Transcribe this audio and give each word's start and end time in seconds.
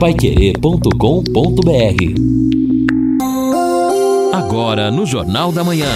paiquerê.com.br 0.00 0.94
Agora 4.32 4.90
no 4.90 5.04
Jornal 5.04 5.52
da 5.52 5.62
Manhã. 5.62 5.92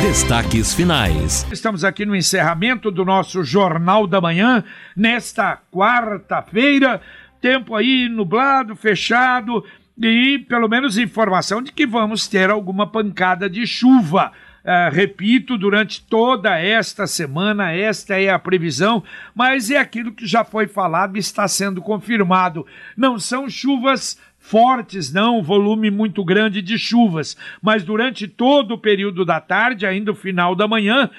Destaques 0.00 0.72
finais. 0.72 1.44
Estamos 1.50 1.82
aqui 1.82 2.06
no 2.06 2.14
encerramento 2.14 2.92
do 2.92 3.04
nosso 3.04 3.42
Jornal 3.42 4.06
da 4.06 4.20
Manhã, 4.20 4.62
nesta 4.96 5.60
quarta-feira. 5.72 7.00
Tempo 7.40 7.74
aí 7.74 8.08
nublado, 8.08 8.76
fechado 8.76 9.64
e 9.98 10.38
pelo 10.48 10.68
menos 10.68 10.96
informação 10.96 11.60
de 11.60 11.72
que 11.72 11.84
vamos 11.84 12.28
ter 12.28 12.50
alguma 12.50 12.86
pancada 12.86 13.50
de 13.50 13.66
chuva. 13.66 14.30
Uh, 14.64 14.90
repito, 14.90 15.58
durante 15.58 16.02
toda 16.02 16.58
esta 16.58 17.06
semana, 17.06 17.72
esta 17.72 18.18
é 18.18 18.30
a 18.30 18.38
previsão, 18.38 19.04
mas 19.34 19.70
é 19.70 19.76
aquilo 19.76 20.10
que 20.10 20.26
já 20.26 20.42
foi 20.42 20.66
falado 20.66 21.16
e 21.16 21.20
está 21.20 21.46
sendo 21.46 21.82
confirmado. 21.82 22.66
Não 22.96 23.18
são 23.18 23.48
chuvas 23.48 24.18
fortes, 24.38 25.12
não, 25.12 25.42
volume 25.42 25.90
muito 25.90 26.22
grande 26.22 26.60
de 26.60 26.78
chuvas, 26.78 27.34
mas 27.62 27.82
durante 27.82 28.28
todo 28.28 28.74
o 28.74 28.78
período 28.78 29.24
da 29.24 29.40
tarde, 29.40 29.86
ainda 29.86 30.12
o 30.12 30.14
final 30.14 30.54
da 30.54 30.68
manhã, 30.68 31.10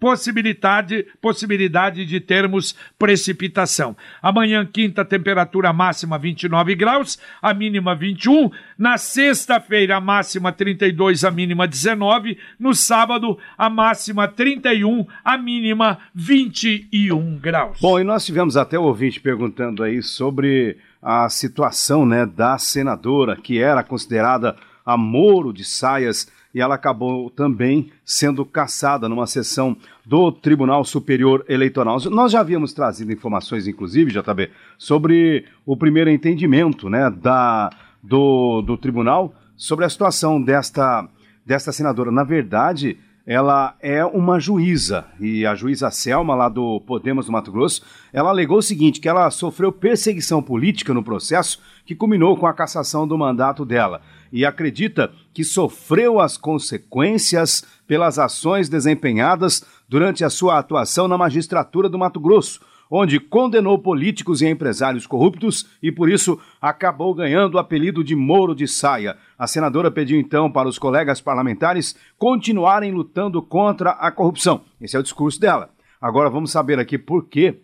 possibilidade, 0.00 1.06
possibilidade 1.20 2.06
de 2.06 2.18
termos 2.18 2.74
precipitação. 2.98 3.94
Amanhã, 4.22 4.66
quinta, 4.66 5.04
temperatura 5.04 5.72
máxima 5.72 6.18
29 6.18 6.74
graus, 6.74 7.18
a 7.42 7.52
mínima 7.52 7.94
21. 7.94 8.50
Na 8.78 8.96
sexta-feira, 8.96 9.96
a 9.96 10.00
máxima 10.00 10.50
32, 10.50 11.22
a 11.22 11.30
mínima 11.30 11.68
19. 11.68 12.38
No 12.58 12.74
sábado, 12.74 13.38
a 13.56 13.68
máxima 13.68 14.26
31, 14.26 15.06
a 15.22 15.36
mínima 15.36 15.98
21 16.14 17.38
graus. 17.38 17.78
Bom, 17.80 18.00
e 18.00 18.04
nós 18.04 18.24
tivemos 18.24 18.56
até 18.56 18.78
o 18.78 18.84
ouvinte 18.84 19.20
perguntando 19.20 19.82
aí 19.82 20.02
sobre 20.02 20.78
a 21.02 21.28
situação 21.28 22.06
né, 22.06 22.24
da 22.24 22.56
senadora, 22.58 23.36
que 23.36 23.60
era 23.60 23.82
considerada 23.82 24.56
a 24.84 24.96
Moro 24.96 25.52
de 25.52 25.64
Saias 25.64 26.26
e 26.54 26.60
ela 26.60 26.74
acabou 26.74 27.30
também 27.30 27.90
sendo 28.04 28.44
caçada 28.44 29.08
numa 29.08 29.26
sessão 29.26 29.76
do 30.04 30.32
Tribunal 30.32 30.84
Superior 30.84 31.44
Eleitoral. 31.48 31.98
Nós 32.10 32.32
já 32.32 32.40
havíamos 32.40 32.72
trazido 32.72 33.12
informações, 33.12 33.66
inclusive, 33.66 34.10
JB, 34.10 34.50
sobre 34.76 35.44
o 35.64 35.76
primeiro 35.76 36.10
entendimento 36.10 36.90
né, 36.90 37.10
da, 37.10 37.70
do, 38.02 38.62
do 38.62 38.76
tribunal 38.76 39.34
sobre 39.56 39.84
a 39.84 39.88
situação 39.88 40.42
desta, 40.42 41.08
desta 41.46 41.70
senadora. 41.70 42.10
Na 42.10 42.24
verdade, 42.24 42.98
ela 43.26 43.76
é 43.80 44.04
uma 44.04 44.40
juíza 44.40 45.06
e 45.20 45.46
a 45.46 45.54
juíza 45.54 45.90
Selma, 45.90 46.34
lá 46.34 46.48
do 46.48 46.80
Podemos 46.80 47.26
do 47.26 47.32
Mato 47.32 47.52
Grosso, 47.52 47.82
ela 48.12 48.30
alegou 48.30 48.58
o 48.58 48.62
seguinte, 48.62 48.98
que 48.98 49.08
ela 49.08 49.30
sofreu 49.30 49.70
perseguição 49.70 50.42
política 50.42 50.92
no 50.92 51.04
processo 51.04 51.60
que 51.84 51.94
culminou 51.94 52.36
com 52.36 52.46
a 52.46 52.52
cassação 52.52 53.06
do 53.06 53.16
mandato 53.16 53.64
dela 53.64 54.00
e 54.32 54.44
acredita 54.44 55.12
que 55.32 55.44
sofreu 55.44 56.20
as 56.20 56.36
consequências 56.36 57.64
pelas 57.86 58.18
ações 58.18 58.68
desempenhadas 58.68 59.64
durante 59.88 60.24
a 60.24 60.30
sua 60.30 60.58
atuação 60.58 61.08
na 61.08 61.18
magistratura 61.18 61.88
do 61.88 61.98
Mato 61.98 62.20
Grosso, 62.20 62.60
onde 62.90 63.20
condenou 63.20 63.78
políticos 63.78 64.42
e 64.42 64.48
empresários 64.48 65.06
corruptos 65.06 65.66
e 65.80 65.92
por 65.92 66.10
isso 66.10 66.40
acabou 66.60 67.14
ganhando 67.14 67.54
o 67.54 67.58
apelido 67.58 68.02
de 68.02 68.16
Moro 68.16 68.54
de 68.54 68.66
Saia. 68.66 69.16
A 69.38 69.46
senadora 69.46 69.90
pediu 69.90 70.18
então 70.18 70.50
para 70.50 70.68
os 70.68 70.78
colegas 70.78 71.20
parlamentares 71.20 71.94
continuarem 72.18 72.92
lutando 72.92 73.40
contra 73.40 73.90
a 73.90 74.10
corrupção. 74.10 74.62
Esse 74.80 74.96
é 74.96 74.98
o 74.98 75.02
discurso 75.04 75.40
dela. 75.40 75.70
Agora 76.00 76.28
vamos 76.28 76.50
saber 76.50 76.78
aqui 76.78 76.98
por 76.98 77.28
que 77.28 77.60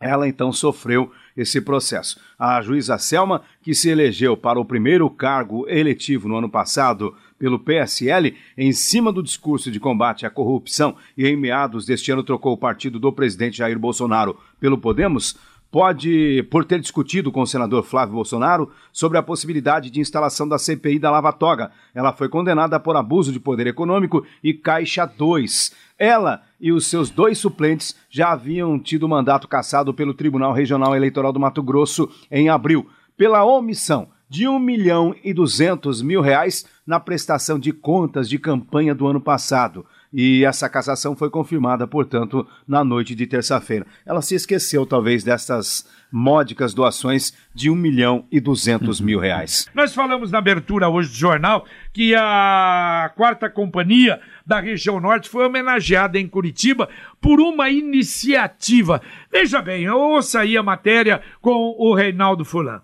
ela 0.00 0.28
então 0.28 0.52
sofreu 0.52 1.10
esse 1.36 1.60
processo. 1.60 2.20
A 2.38 2.60
juíza 2.60 2.98
Selma, 2.98 3.42
que 3.62 3.74
se 3.74 3.88
elegeu 3.88 4.36
para 4.36 4.60
o 4.60 4.64
primeiro 4.64 5.08
cargo 5.10 5.68
eletivo 5.68 6.28
no 6.28 6.36
ano 6.36 6.48
passado 6.48 7.14
pelo 7.38 7.58
PSL, 7.58 8.36
em 8.56 8.72
cima 8.72 9.12
do 9.12 9.22
discurso 9.22 9.70
de 9.70 9.80
combate 9.80 10.24
à 10.24 10.30
corrupção 10.30 10.96
e 11.16 11.26
em 11.26 11.36
meados 11.36 11.84
deste 11.84 12.10
ano 12.10 12.22
trocou 12.22 12.52
o 12.52 12.58
partido 12.58 12.98
do 12.98 13.12
presidente 13.12 13.58
Jair 13.58 13.78
Bolsonaro 13.78 14.38
pelo 14.60 14.78
Podemos, 14.78 15.36
pode, 15.74 16.44
por 16.52 16.64
ter 16.64 16.78
discutido 16.78 17.32
com 17.32 17.42
o 17.42 17.46
senador 17.46 17.82
Flávio 17.82 18.14
Bolsonaro 18.14 18.70
sobre 18.92 19.18
a 19.18 19.22
possibilidade 19.24 19.90
de 19.90 19.98
instalação 19.98 20.46
da 20.46 20.56
CPI 20.56 21.00
da 21.00 21.10
Lava 21.10 21.32
Toga. 21.32 21.72
Ela 21.92 22.12
foi 22.12 22.28
condenada 22.28 22.78
por 22.78 22.94
abuso 22.94 23.32
de 23.32 23.40
poder 23.40 23.66
econômico 23.66 24.24
e 24.40 24.54
Caixa 24.54 25.04
2. 25.04 25.74
Ela 25.98 26.42
e 26.64 26.72
os 26.72 26.86
seus 26.86 27.10
dois 27.10 27.36
suplentes 27.36 27.94
já 28.08 28.32
haviam 28.32 28.78
tido 28.78 29.06
mandato 29.06 29.46
cassado 29.46 29.92
pelo 29.92 30.14
Tribunal 30.14 30.54
Regional 30.54 30.96
Eleitoral 30.96 31.30
do 31.30 31.38
Mato 31.38 31.62
Grosso 31.62 32.08
em 32.30 32.48
abril, 32.48 32.88
pela 33.18 33.44
omissão 33.44 34.08
de 34.30 34.48
1 34.48 34.58
milhão 34.58 35.14
e 35.22 35.34
200 35.34 36.00
mil 36.00 36.22
reais 36.22 36.64
na 36.86 36.98
prestação 36.98 37.58
de 37.58 37.70
contas 37.70 38.30
de 38.30 38.38
campanha 38.38 38.94
do 38.94 39.06
ano 39.06 39.20
passado. 39.20 39.84
E 40.16 40.44
essa 40.44 40.68
cassação 40.68 41.16
foi 41.16 41.28
confirmada, 41.28 41.88
portanto, 41.88 42.46
na 42.68 42.84
noite 42.84 43.16
de 43.16 43.26
terça-feira. 43.26 43.84
Ela 44.06 44.22
se 44.22 44.36
esqueceu, 44.36 44.86
talvez, 44.86 45.24
dessas 45.24 45.84
módicas 46.12 46.72
doações 46.72 47.36
de 47.52 47.68
1 47.68 47.74
milhão 47.74 48.24
e 48.30 48.38
200 48.38 49.00
mil 49.00 49.18
reais. 49.18 49.68
Nós 49.74 49.92
falamos 49.92 50.30
na 50.30 50.38
abertura 50.38 50.88
hoje 50.88 51.08
do 51.08 51.16
jornal 51.16 51.66
que 51.92 52.14
a 52.14 53.12
quarta 53.16 53.50
companhia 53.50 54.20
da 54.46 54.60
região 54.60 55.00
norte 55.00 55.28
foi 55.28 55.44
homenageada 55.46 56.16
em 56.16 56.28
Curitiba 56.28 56.88
por 57.20 57.40
uma 57.40 57.68
iniciativa. 57.68 59.02
Veja 59.32 59.60
bem, 59.60 59.90
ouça 59.90 60.42
aí 60.42 60.56
a 60.56 60.62
matéria 60.62 61.20
com 61.40 61.74
o 61.76 61.92
Reinaldo 61.92 62.44
Fulan. 62.44 62.82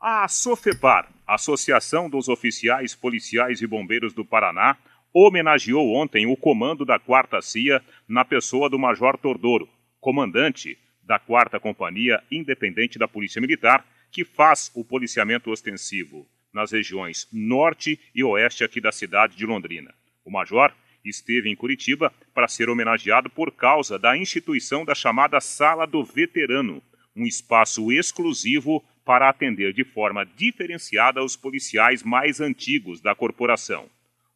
A 0.00 0.28
Sofepar, 0.28 1.08
Associação 1.26 2.08
dos 2.08 2.28
Oficiais 2.28 2.94
Policiais 2.94 3.60
e 3.60 3.66
Bombeiros 3.66 4.12
do 4.12 4.24
Paraná, 4.24 4.76
homenageou 5.12 5.94
ontem 5.94 6.26
o 6.26 6.36
comando 6.36 6.84
da 6.84 6.98
4 6.98 7.40
CIA 7.42 7.82
na 8.08 8.24
pessoa 8.24 8.68
do 8.68 8.78
Major 8.78 9.16
Tordoro, 9.18 9.68
comandante 10.00 10.78
da 11.02 11.18
4 11.18 11.60
Companhia 11.60 12.22
Independente 12.30 12.98
da 12.98 13.06
Polícia 13.06 13.40
Militar, 13.40 13.86
que 14.10 14.24
faz 14.24 14.70
o 14.74 14.84
policiamento 14.84 15.50
ostensivo 15.50 16.26
nas 16.52 16.72
regiões 16.72 17.28
norte 17.32 17.98
e 18.14 18.22
oeste 18.22 18.62
aqui 18.62 18.80
da 18.80 18.92
cidade 18.92 19.36
de 19.36 19.46
Londrina. 19.46 19.94
O 20.24 20.30
major 20.30 20.72
esteve 21.04 21.50
em 21.50 21.56
Curitiba 21.56 22.12
para 22.34 22.48
ser 22.48 22.68
homenageado 22.68 23.28
por 23.28 23.52
causa 23.52 23.98
da 23.98 24.16
instituição 24.16 24.84
da 24.84 24.94
chamada 24.94 25.40
Sala 25.40 25.86
do 25.86 26.04
Veterano, 26.04 26.82
um 27.16 27.26
espaço 27.26 27.90
exclusivo 27.90 28.82
para 29.04 29.28
atender 29.28 29.72
de 29.72 29.84
forma 29.84 30.24
diferenciada 30.24 31.22
os 31.22 31.36
policiais 31.36 32.02
mais 32.02 32.40
antigos 32.40 33.00
da 33.00 33.14
corporação. 33.14 33.88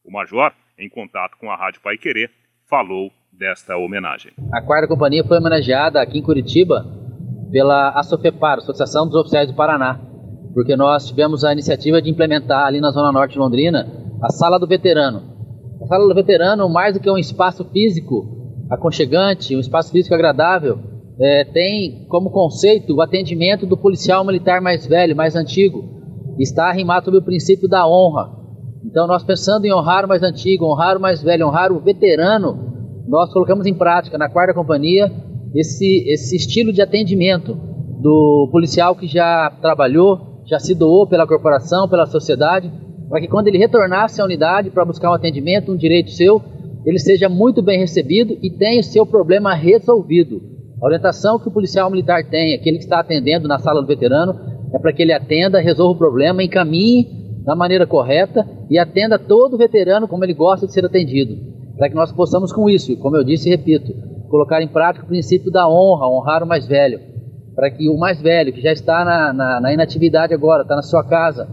O 0.03 0.11
major 0.11 0.53
em 0.79 0.89
contato 0.89 1.37
com 1.41 1.51
a 1.51 1.57
Rádio 1.57 1.81
Pai 1.83 1.97
Querer, 1.97 2.31
falou 2.69 3.11
desta 3.33 3.77
homenagem. 3.77 4.33
A 4.53 4.63
quarta 4.63 4.87
companhia 4.87 5.25
foi 5.25 5.39
homenageada 5.39 6.01
aqui 6.01 6.19
em 6.19 6.23
Curitiba 6.23 6.85
pela 7.51 7.91
ASOFEPAR, 7.99 8.59
Associação 8.59 9.07
dos 9.07 9.15
Oficiais 9.15 9.49
do 9.49 9.55
Paraná, 9.55 10.01
porque 10.53 10.77
nós 10.77 11.07
tivemos 11.07 11.45
a 11.45 11.53
iniciativa 11.53 12.01
de 12.01 12.11
implementar 12.11 12.67
ali 12.67 12.81
na 12.81 12.91
Zona 12.91 13.13
Norte 13.13 13.33
de 13.33 13.39
Londrina 13.39 13.87
a 14.23 14.31
Sala 14.31 14.59
do 14.59 14.67
Veterano. 14.67 15.37
A 15.83 15.87
Sala 15.87 16.09
do 16.09 16.15
Veterano, 16.15 16.69
mais 16.69 16.95
do 16.95 17.01
que 17.01 17.11
um 17.11 17.19
espaço 17.19 17.65
físico 17.71 18.65
aconchegante, 18.71 19.55
um 19.55 19.61
espaço 19.61 19.93
físico 19.93 20.15
agradável, 20.15 20.79
é, 21.21 21.45
tem 21.45 22.07
como 22.09 22.31
conceito 22.31 22.95
o 22.95 23.01
atendimento 23.01 23.67
do 23.67 23.77
policial 23.77 24.25
militar 24.25 24.61
mais 24.61 24.87
velho, 24.87 25.17
mais 25.17 25.37
antigo. 25.37 25.85
Está 26.39 26.69
arrimado 26.69 27.07
sobre 27.07 27.21
o 27.21 27.25
princípio 27.25 27.69
da 27.69 27.87
honra, 27.87 28.46
então, 28.87 29.05
nós 29.07 29.25
pensando 29.25 29.65
em 29.65 29.75
honrar 29.75 30.05
o 30.05 30.09
mais 30.09 30.23
antigo, 30.23 30.65
honrar 30.65 30.97
o 30.97 31.01
mais 31.01 31.21
velho, 31.21 31.49
honrar 31.49 31.73
o 31.73 31.81
veterano, 31.81 33.03
nós 33.09 33.33
colocamos 33.33 33.67
em 33.67 33.75
prática 33.75 34.17
na 34.17 34.29
quarta 34.29 34.55
companhia 34.55 35.11
esse, 35.55 36.05
esse 36.09 36.37
estilo 36.37 36.73
de 36.73 36.81
atendimento 36.81 37.55
do 38.01 38.49
policial 38.53 38.95
que 38.95 39.09
já 39.09 39.51
trabalhou, 39.61 40.41
já 40.47 40.61
se 40.61 40.73
doou 40.73 41.07
pela 41.07 41.27
corporação, 41.27 41.89
pela 41.89 42.07
sociedade, 42.07 42.73
para 43.09 43.21
que 43.21 43.27
quando 43.27 43.49
ele 43.49 43.59
retornasse 43.59 44.21
à 44.21 44.25
unidade 44.25 44.71
para 44.71 44.85
buscar 44.85 45.11
um 45.11 45.15
atendimento, 45.15 45.73
um 45.73 45.77
direito 45.77 46.13
seu, 46.13 46.41
ele 46.85 47.01
seja 47.01 47.29
muito 47.29 47.63
bem 47.63 47.81
recebido 47.81 48.39
e 48.41 48.51
tenha 48.51 48.81
o 48.81 48.85
seu 48.85 49.05
problema 49.05 49.53
resolvido. 49.53 50.41
A 50.81 50.87
orientação 50.87 51.41
que 51.41 51.49
o 51.49 51.53
policial 51.53 51.91
militar 51.91 52.23
tem, 52.29 52.55
aquele 52.55 52.79
que 52.79 52.85
está 52.85 53.01
atendendo 53.01 53.49
na 53.49 53.59
sala 53.59 53.81
do 53.81 53.87
veterano, 53.89 54.39
é 54.73 54.79
para 54.79 54.93
que 54.93 55.03
ele 55.03 55.13
atenda, 55.13 55.59
resolva 55.59 55.95
o 55.95 55.99
problema, 55.99 56.43
encaminhe 56.43 57.16
da 57.47 57.55
maneira 57.55 57.87
correta 57.87 58.45
e 58.69 58.77
atenda 58.77 59.21
todo 59.21 59.57
veterano 59.57 60.09
como 60.09 60.25
ele 60.25 60.35
gosta 60.35 60.67
de 60.67 60.73
ser 60.73 60.85
atendido, 60.85 61.37
para 61.79 61.89
que 61.89 61.95
nós 61.95 62.11
possamos 62.11 62.53
com 62.53 62.69
isso, 62.69 62.97
como 62.97 63.17
eu 63.17 63.23
disse 63.23 63.49
e 63.49 63.53
repito, 63.53 63.95
colocar 64.29 64.61
em 64.61 64.67
prática 64.67 65.05
o 65.05 65.09
princípio 65.09 65.53
da 65.53 65.69
honra, 65.69 66.09
honrar 66.09 66.43
o 66.43 66.47
mais 66.47 66.67
velho, 66.67 66.99
para 67.55 67.71
que 67.71 67.89
o 67.89 67.97
mais 67.97 68.21
velho, 68.21 68.53
que 68.53 68.61
já 68.61 68.73
está 68.73 69.05
na, 69.05 69.33
na, 69.33 69.61
na 69.61 69.73
inatividade 69.73 70.35
agora, 70.35 70.63
está 70.63 70.75
na 70.75 70.83
sua 70.83 71.05
casa, 71.05 71.49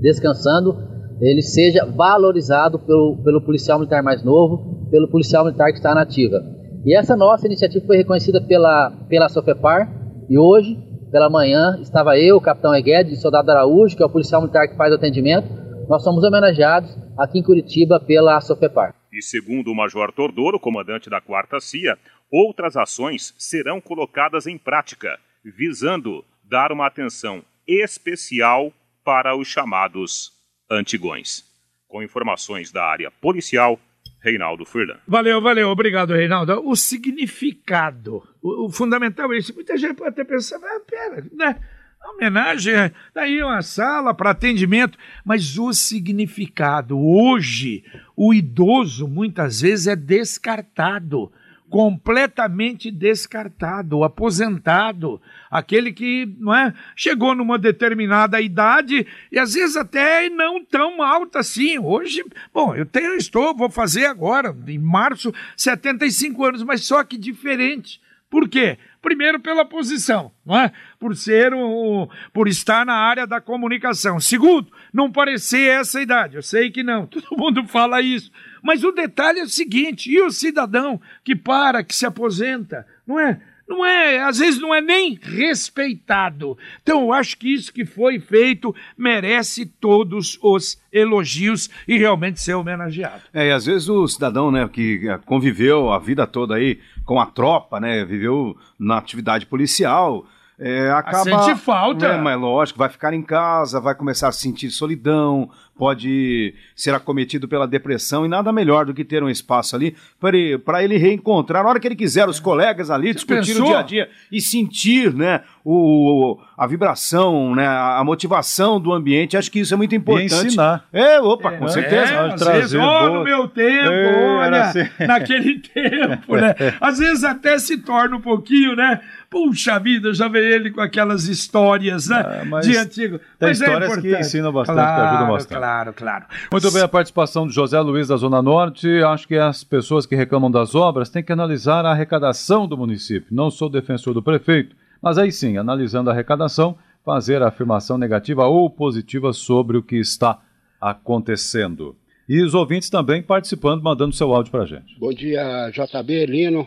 descansando, 0.00 0.76
ele 1.20 1.42
seja 1.42 1.84
valorizado 1.84 2.78
pelo, 2.78 3.18
pelo 3.22 3.42
policial 3.42 3.78
militar 3.78 4.02
mais 4.02 4.24
novo, 4.24 4.88
pelo 4.90 5.08
policial 5.08 5.44
militar 5.44 5.70
que 5.70 5.76
está 5.76 5.94
na 5.94 6.00
ativa. 6.00 6.42
E 6.84 6.96
essa 6.96 7.14
nossa 7.14 7.46
iniciativa 7.46 7.84
foi 7.86 7.98
reconhecida 7.98 8.40
pela, 8.40 8.90
pela 9.08 9.28
Sofepar 9.28 9.92
e 10.28 10.38
hoje 10.38 10.76
pela 11.12 11.28
manhã, 11.28 11.78
estava 11.82 12.18
eu, 12.18 12.38
o 12.38 12.40
capitão 12.40 12.74
Eguedes 12.74 13.18
o 13.18 13.20
soldado 13.20 13.50
Araújo, 13.50 13.94
que 13.94 14.02
é 14.02 14.06
o 14.06 14.10
policial 14.10 14.40
militar 14.40 14.66
que 14.66 14.76
faz 14.76 14.90
o 14.90 14.96
atendimento. 14.96 15.46
Nós 15.86 16.02
somos 16.02 16.24
homenageados 16.24 16.90
aqui 17.18 17.38
em 17.38 17.42
Curitiba 17.42 18.00
pela 18.00 18.40
Sofepar. 18.40 18.94
E 19.12 19.20
segundo 19.20 19.70
o 19.70 19.74
Major 19.74 20.10
Tordoro, 20.10 20.58
comandante 20.58 21.10
da 21.10 21.20
4 21.20 21.60
CIA, 21.60 21.98
outras 22.30 22.78
ações 22.78 23.34
serão 23.36 23.78
colocadas 23.78 24.46
em 24.46 24.56
prática, 24.56 25.18
visando 25.44 26.24
dar 26.42 26.72
uma 26.72 26.86
atenção 26.86 27.42
especial 27.68 28.72
para 29.04 29.36
os 29.36 29.46
chamados 29.46 30.32
antigões. 30.70 31.44
Com 31.86 32.02
informações 32.02 32.72
da 32.72 32.84
área 32.84 33.10
policial, 33.10 33.78
Reinaldo 34.22 34.64
Furlan. 34.64 34.98
Valeu, 35.06 35.40
valeu, 35.40 35.68
obrigado, 35.68 36.14
Reinaldo. 36.14 36.62
O 36.64 36.76
significado, 36.76 38.22
o, 38.40 38.66
o 38.66 38.70
fundamental 38.70 39.32
é 39.32 39.38
isso. 39.38 39.54
Muita 39.54 39.76
gente 39.76 39.94
pode 39.94 40.10
até 40.10 40.24
pensar, 40.24 40.58
ah, 40.62 40.80
pera, 40.86 41.26
né? 41.32 41.56
homenagem, 42.04 42.74
daí 43.14 43.42
uma 43.42 43.62
sala 43.62 44.12
para 44.12 44.30
atendimento, 44.30 44.98
mas 45.24 45.56
o 45.56 45.72
significado, 45.72 46.98
hoje, 46.98 47.84
o 48.16 48.34
idoso 48.34 49.06
muitas 49.06 49.60
vezes 49.60 49.86
é 49.86 49.96
descartado 49.96 51.32
completamente 51.72 52.90
descartado, 52.90 54.04
aposentado, 54.04 55.18
aquele 55.50 55.90
que 55.90 56.30
não 56.38 56.54
é, 56.54 56.74
chegou 56.94 57.34
numa 57.34 57.58
determinada 57.58 58.38
idade 58.42 59.06
e 59.32 59.38
às 59.38 59.54
vezes 59.54 59.74
até 59.74 60.28
não 60.28 60.62
tão 60.62 61.02
alta 61.02 61.38
assim. 61.38 61.78
Hoje, 61.78 62.22
bom, 62.52 62.74
eu 62.74 62.84
tenho, 62.84 63.14
estou, 63.14 63.56
vou 63.56 63.70
fazer 63.70 64.04
agora, 64.04 64.54
em 64.68 64.78
março, 64.78 65.32
75 65.56 66.44
anos, 66.44 66.62
mas 66.62 66.84
só 66.84 67.02
que 67.02 67.16
diferente. 67.16 68.02
Por 68.28 68.50
quê? 68.50 68.76
Primeiro 69.00 69.40
pela 69.40 69.64
posição, 69.64 70.30
não 70.44 70.58
é? 70.58 70.72
Por 70.98 71.16
ser 71.16 71.54
um, 71.54 72.06
por 72.34 72.48
estar 72.48 72.84
na 72.84 72.94
área 72.94 73.26
da 73.26 73.40
comunicação. 73.40 74.20
Segundo, 74.20 74.70
não 74.92 75.10
parecer 75.10 75.70
essa 75.70 76.00
idade. 76.00 76.36
Eu 76.36 76.42
sei 76.42 76.70
que 76.70 76.82
não, 76.82 77.06
todo 77.08 77.36
mundo 77.36 77.66
fala 77.66 78.02
isso. 78.02 78.30
Mas 78.62 78.84
o 78.84 78.92
detalhe 78.92 79.40
é 79.40 79.44
o 79.44 79.48
seguinte: 79.48 80.10
e 80.10 80.20
o 80.20 80.30
cidadão 80.30 81.00
que 81.24 81.34
para, 81.34 81.82
que 81.82 81.94
se 81.94 82.06
aposenta, 82.06 82.86
não 83.06 83.18
é? 83.18 83.40
Não 83.66 83.86
é, 83.86 84.20
às 84.20 84.38
vezes 84.38 84.60
não 84.60 84.74
é 84.74 84.82
nem 84.82 85.18
respeitado. 85.22 86.58
Então 86.82 87.02
eu 87.02 87.12
acho 87.12 87.38
que 87.38 87.54
isso 87.54 87.72
que 87.72 87.86
foi 87.86 88.18
feito 88.18 88.74
merece 88.98 89.64
todos 89.64 90.38
os 90.42 90.78
elogios 90.92 91.70
e 91.88 91.96
realmente 91.96 92.40
ser 92.40 92.54
homenageado. 92.54 93.22
É, 93.32 93.48
e 93.48 93.50
às 93.50 93.64
vezes 93.64 93.88
o 93.88 94.06
cidadão, 94.06 94.50
né, 94.50 94.68
que 94.70 95.00
conviveu 95.24 95.90
a 95.90 95.98
vida 95.98 96.26
toda 96.26 96.56
aí 96.56 96.80
com 97.06 97.18
a 97.18 97.24
tropa, 97.24 97.80
né, 97.80 98.04
viveu 98.04 98.56
na 98.78 98.98
atividade 98.98 99.46
policial, 99.46 100.26
é, 100.62 100.90
acaba. 100.90 101.24
Sente 101.24 101.58
falta. 101.60 102.08
Né, 102.08 102.16
mas 102.16 102.40
lógico, 102.40 102.78
vai 102.78 102.88
ficar 102.88 103.12
em 103.12 103.22
casa, 103.22 103.80
vai 103.80 103.94
começar 103.96 104.28
a 104.28 104.32
sentir 104.32 104.70
solidão, 104.70 105.50
pode 105.76 106.54
ser 106.76 106.94
acometido 106.94 107.48
pela 107.48 107.66
depressão 107.66 108.24
e 108.24 108.28
nada 108.28 108.52
melhor 108.52 108.86
do 108.86 108.94
que 108.94 109.04
ter 109.04 109.22
um 109.22 109.28
espaço 109.28 109.74
ali 109.74 109.96
para 110.20 110.36
ele, 110.36 110.62
ele 110.82 110.96
reencontrar, 110.96 111.62
na 111.62 111.70
hora 111.70 111.80
que 111.80 111.88
ele 111.88 111.96
quiser, 111.96 112.28
os 112.28 112.38
colegas 112.38 112.90
ali, 112.90 113.08
Você 113.08 113.14
discutir 113.14 113.54
pensou? 113.54 113.64
o 113.64 113.68
dia 113.68 113.78
a 113.78 113.82
dia 113.82 114.08
e 114.30 114.40
sentir 114.40 115.12
né, 115.14 115.42
o, 115.64 116.38
a 116.56 116.66
vibração, 116.66 117.54
né, 117.54 117.66
a 117.66 118.02
motivação 118.04 118.80
do 118.80 118.92
ambiente. 118.92 119.36
Acho 119.36 119.50
que 119.50 119.60
isso 119.60 119.74
é 119.74 119.76
muito 119.76 119.94
importante. 119.94 120.32
E 120.32 120.46
ensinar. 120.46 120.84
É, 120.92 121.20
opa, 121.20 121.52
é, 121.52 121.56
com 121.56 121.68
certeza. 121.68 122.12
É, 122.12 122.32
às 122.32 122.44
vezes, 122.44 122.74
oh, 122.74 123.08
no 123.08 123.24
meu 123.24 123.48
tempo, 123.48 123.90
é, 123.90 124.36
olha, 124.36 124.62
assim. 124.62 124.88
naquele 125.06 125.58
tempo, 125.60 126.36
né? 126.36 126.54
Às 126.80 126.98
vezes 126.98 127.24
até 127.24 127.58
se 127.58 127.78
torna 127.78 128.16
um 128.16 128.20
pouquinho, 128.20 128.76
né? 128.76 129.00
Puxa 129.30 129.78
vida, 129.78 130.12
já 130.12 130.28
vi 130.28 130.38
ele 130.38 130.70
com 130.70 130.80
aquelas 130.80 131.24
histórias, 131.26 132.08
né? 132.08 132.44
Ah, 132.52 132.60
de 132.60 132.76
antigo. 132.76 133.18
Tem 133.38 133.48
mas 133.48 133.60
é 133.60 133.64
histórias 133.64 133.98
é 133.98 134.00
que 134.00 134.18
ensinam 134.18 134.52
bastante, 134.52 134.76
claro, 134.76 134.94
que 134.94 135.08
ajudam 135.08 135.28
bastante. 135.28 135.58
Claro, 135.58 135.61
claro. 135.94 136.26
Muito 136.50 136.70
bem, 136.70 136.82
a 136.82 136.88
participação 136.88 137.46
de 137.46 137.54
José 137.54 137.80
Luiz 137.80 138.08
da 138.08 138.16
Zona 138.16 138.42
Norte. 138.42 138.88
Acho 139.02 139.26
que 139.26 139.36
as 139.36 139.64
pessoas 139.64 140.06
que 140.06 140.16
reclamam 140.16 140.50
das 140.50 140.74
obras 140.74 141.08
têm 141.08 141.22
que 141.22 141.32
analisar 141.32 141.84
a 141.84 141.90
arrecadação 141.90 142.66
do 142.66 142.76
município. 142.76 143.34
Não 143.34 143.50
sou 143.50 143.68
defensor 143.68 144.14
do 144.14 144.22
prefeito, 144.22 144.74
mas 145.00 145.18
aí 145.18 145.30
sim, 145.30 145.56
analisando 145.56 146.10
a 146.10 146.12
arrecadação, 146.12 146.76
fazer 147.04 147.42
a 147.42 147.48
afirmação 147.48 147.98
negativa 147.98 148.46
ou 148.46 148.68
positiva 148.70 149.32
sobre 149.32 149.76
o 149.76 149.82
que 149.82 149.96
está 149.96 150.40
acontecendo. 150.80 151.96
E 152.28 152.42
os 152.42 152.54
ouvintes 152.54 152.88
também 152.88 153.22
participando, 153.22 153.82
mandando 153.82 154.14
seu 154.14 154.32
áudio 154.32 154.50
para 154.50 154.62
a 154.62 154.66
gente. 154.66 154.98
Bom 154.98 155.12
dia, 155.12 155.70
JB, 155.70 156.26
Lino, 156.26 156.66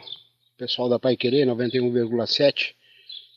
pessoal 0.57 0.89
da 0.89 1.00
Pai 1.00 1.15
Querer 1.15 1.47
91,7. 1.47 2.75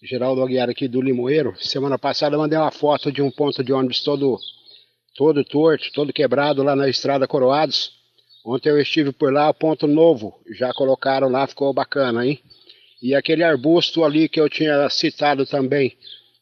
Geraldo 0.02 0.43
Aguiar 0.43 0.70
aqui 0.70 0.87
do 0.87 1.00
Limoeiro. 1.00 1.55
Semana 1.58 1.99
passada 1.99 2.37
eu 2.37 2.40
mandei 2.40 2.56
uma 2.56 2.70
foto 2.70 3.10
de 3.10 3.20
um 3.20 3.31
ponto 3.31 3.64
de 3.64 3.72
ônibus 3.72 4.02
todo, 4.05 4.38
todo 5.19 5.44
torto, 5.44 5.91
todo 5.93 6.12
quebrado 6.12 6.62
lá 6.62 6.76
na 6.76 6.88
estrada 6.88 7.26
Coroados. 7.26 7.91
Ontem 8.47 8.69
eu 8.69 8.81
estive 8.81 9.11
por 9.11 9.32
lá, 9.32 9.53
ponto 9.53 9.88
novo, 9.88 10.41
já 10.56 10.73
colocaram 10.73 11.29
lá, 11.29 11.44
ficou 11.44 11.75
bacana, 11.75 12.25
hein? 12.25 12.41
E 13.03 13.17
aquele 13.17 13.43
arbusto 13.43 14.05
ali 14.05 14.29
que 14.29 14.41
eu 14.41 14.49
tinha 14.49 14.88
citado 14.88 15.44
também 15.44 15.97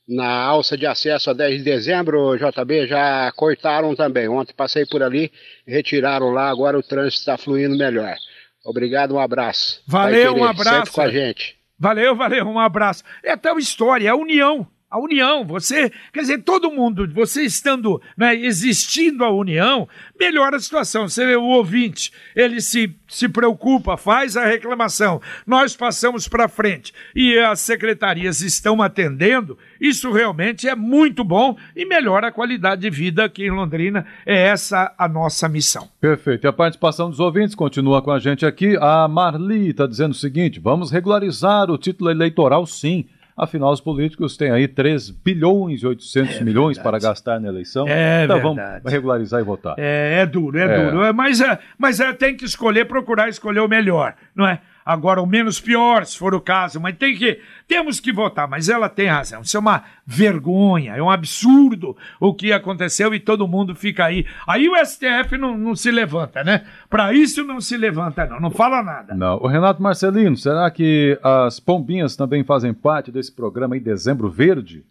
na 0.06 0.42
alça 0.42 0.76
de 0.76 0.86
acesso 0.86 1.30
a 1.30 1.32
10 1.32 1.58
de 1.58 1.64
dezembro, 1.64 2.36
JB, 2.36 2.86
já 2.86 3.32
cortaram 3.32 3.96
também. 3.96 4.28
Ontem 4.28 4.52
passei 4.54 4.84
por 4.84 5.02
ali, 5.02 5.32
retiraram 5.66 6.30
lá, 6.30 6.50
agora 6.50 6.78
o 6.78 6.82
trânsito 6.82 7.20
está 7.20 7.38
fluindo 7.38 7.78
melhor. 7.78 8.14
Obrigado, 8.62 9.14
um 9.14 9.18
abraço. 9.18 9.82
Valeu, 9.86 10.36
um 10.36 10.44
abraço. 10.44 10.76
Sempre 10.76 10.90
com 10.92 11.00
a 11.00 11.10
gente. 11.10 11.56
Valeu, 11.78 12.14
valeu, 12.14 12.46
um 12.46 12.58
abraço. 12.58 13.02
É 13.22 13.36
tal 13.36 13.58
história, 13.58 14.08
é 14.08 14.10
a 14.10 14.16
união. 14.16 14.66
A 14.88 15.00
união, 15.00 15.44
você, 15.44 15.90
quer 16.12 16.20
dizer, 16.20 16.44
todo 16.44 16.70
mundo, 16.70 17.12
você 17.12 17.42
estando, 17.42 18.00
né, 18.16 18.36
existindo 18.36 19.24
a 19.24 19.30
união, 19.32 19.88
melhora 20.18 20.56
a 20.56 20.60
situação. 20.60 21.08
Você 21.08 21.26
vê 21.26 21.34
o 21.34 21.42
ouvinte, 21.42 22.12
ele 22.36 22.60
se, 22.60 22.94
se 23.08 23.28
preocupa, 23.28 23.96
faz 23.96 24.36
a 24.36 24.44
reclamação, 24.44 25.20
nós 25.44 25.74
passamos 25.74 26.28
para 26.28 26.46
frente 26.46 26.94
e 27.16 27.36
as 27.36 27.62
secretarias 27.62 28.40
estão 28.42 28.80
atendendo, 28.80 29.58
isso 29.80 30.12
realmente 30.12 30.68
é 30.68 30.76
muito 30.76 31.24
bom 31.24 31.56
e 31.74 31.84
melhora 31.84 32.28
a 32.28 32.32
qualidade 32.32 32.82
de 32.82 32.90
vida 32.90 33.24
aqui 33.24 33.44
em 33.44 33.50
Londrina. 33.50 34.06
É 34.24 34.36
essa 34.46 34.94
a 34.96 35.08
nossa 35.08 35.48
missão. 35.48 35.88
Perfeito. 36.00 36.44
E 36.44 36.48
a 36.48 36.52
participação 36.52 37.10
dos 37.10 37.18
ouvintes 37.18 37.56
continua 37.56 38.00
com 38.00 38.12
a 38.12 38.20
gente 38.20 38.46
aqui. 38.46 38.76
A 38.80 39.08
Marli 39.08 39.70
está 39.70 39.84
dizendo 39.84 40.12
o 40.12 40.14
seguinte: 40.14 40.60
vamos 40.60 40.92
regularizar 40.92 41.70
o 41.72 41.76
título 41.76 42.08
eleitoral, 42.08 42.64
sim 42.66 43.08
Afinal, 43.36 43.70
os 43.70 43.80
políticos 43.82 44.36
têm 44.36 44.50
aí 44.50 44.66
3 44.66 45.10
bilhões 45.10 45.82
e 45.82 45.86
800 45.86 46.36
é 46.36 46.44
milhões 46.44 46.78
para 46.78 46.98
gastar 46.98 47.38
na 47.38 47.48
eleição. 47.48 47.86
É 47.86 48.24
então 48.24 48.40
verdade. 48.40 48.80
vamos 48.80 48.92
regularizar 48.92 49.40
e 49.40 49.44
votar. 49.44 49.74
É, 49.76 50.20
é 50.20 50.26
duro, 50.26 50.58
é, 50.58 50.64
é, 50.64 50.90
duro. 50.90 51.14
Mas, 51.14 51.40
é, 51.42 51.58
mas 51.76 52.00
é, 52.00 52.12
tem 52.14 52.34
que 52.34 52.46
escolher, 52.46 52.86
procurar 52.86 53.28
escolher 53.28 53.60
o 53.60 53.68
melhor, 53.68 54.14
não 54.34 54.46
é? 54.46 54.60
Agora 54.86 55.20
o 55.20 55.26
menos 55.26 55.60
pior, 55.60 56.06
se 56.06 56.16
for 56.16 56.32
o 56.32 56.40
caso, 56.40 56.80
mas 56.80 56.96
tem 56.96 57.16
que, 57.16 57.40
temos 57.66 57.98
que 57.98 58.12
votar, 58.12 58.48
mas 58.48 58.68
ela 58.68 58.88
tem 58.88 59.08
razão, 59.08 59.42
isso 59.42 59.56
é 59.56 59.60
uma 59.60 59.82
vergonha, 60.06 60.94
é 60.94 61.02
um 61.02 61.10
absurdo 61.10 61.96
o 62.20 62.32
que 62.32 62.52
aconteceu 62.52 63.12
e 63.12 63.18
todo 63.18 63.48
mundo 63.48 63.74
fica 63.74 64.04
aí, 64.04 64.24
aí 64.46 64.68
o 64.68 64.76
STF 64.76 65.36
não, 65.36 65.58
não 65.58 65.74
se 65.74 65.90
levanta, 65.90 66.44
né, 66.44 66.64
para 66.88 67.12
isso 67.12 67.42
não 67.42 67.60
se 67.60 67.76
levanta 67.76 68.24
não, 68.26 68.38
não 68.38 68.50
fala 68.50 68.82
nada. 68.82 69.14
Não, 69.14 69.38
o 69.38 69.48
Renato 69.48 69.82
Marcelino, 69.82 70.36
será 70.36 70.70
que 70.70 71.18
as 71.22 71.58
pombinhas 71.58 72.14
também 72.14 72.44
fazem 72.44 72.72
parte 72.72 73.10
desse 73.10 73.32
programa 73.32 73.76
em 73.76 73.80
Dezembro 73.80 74.30
Verde? 74.30 74.84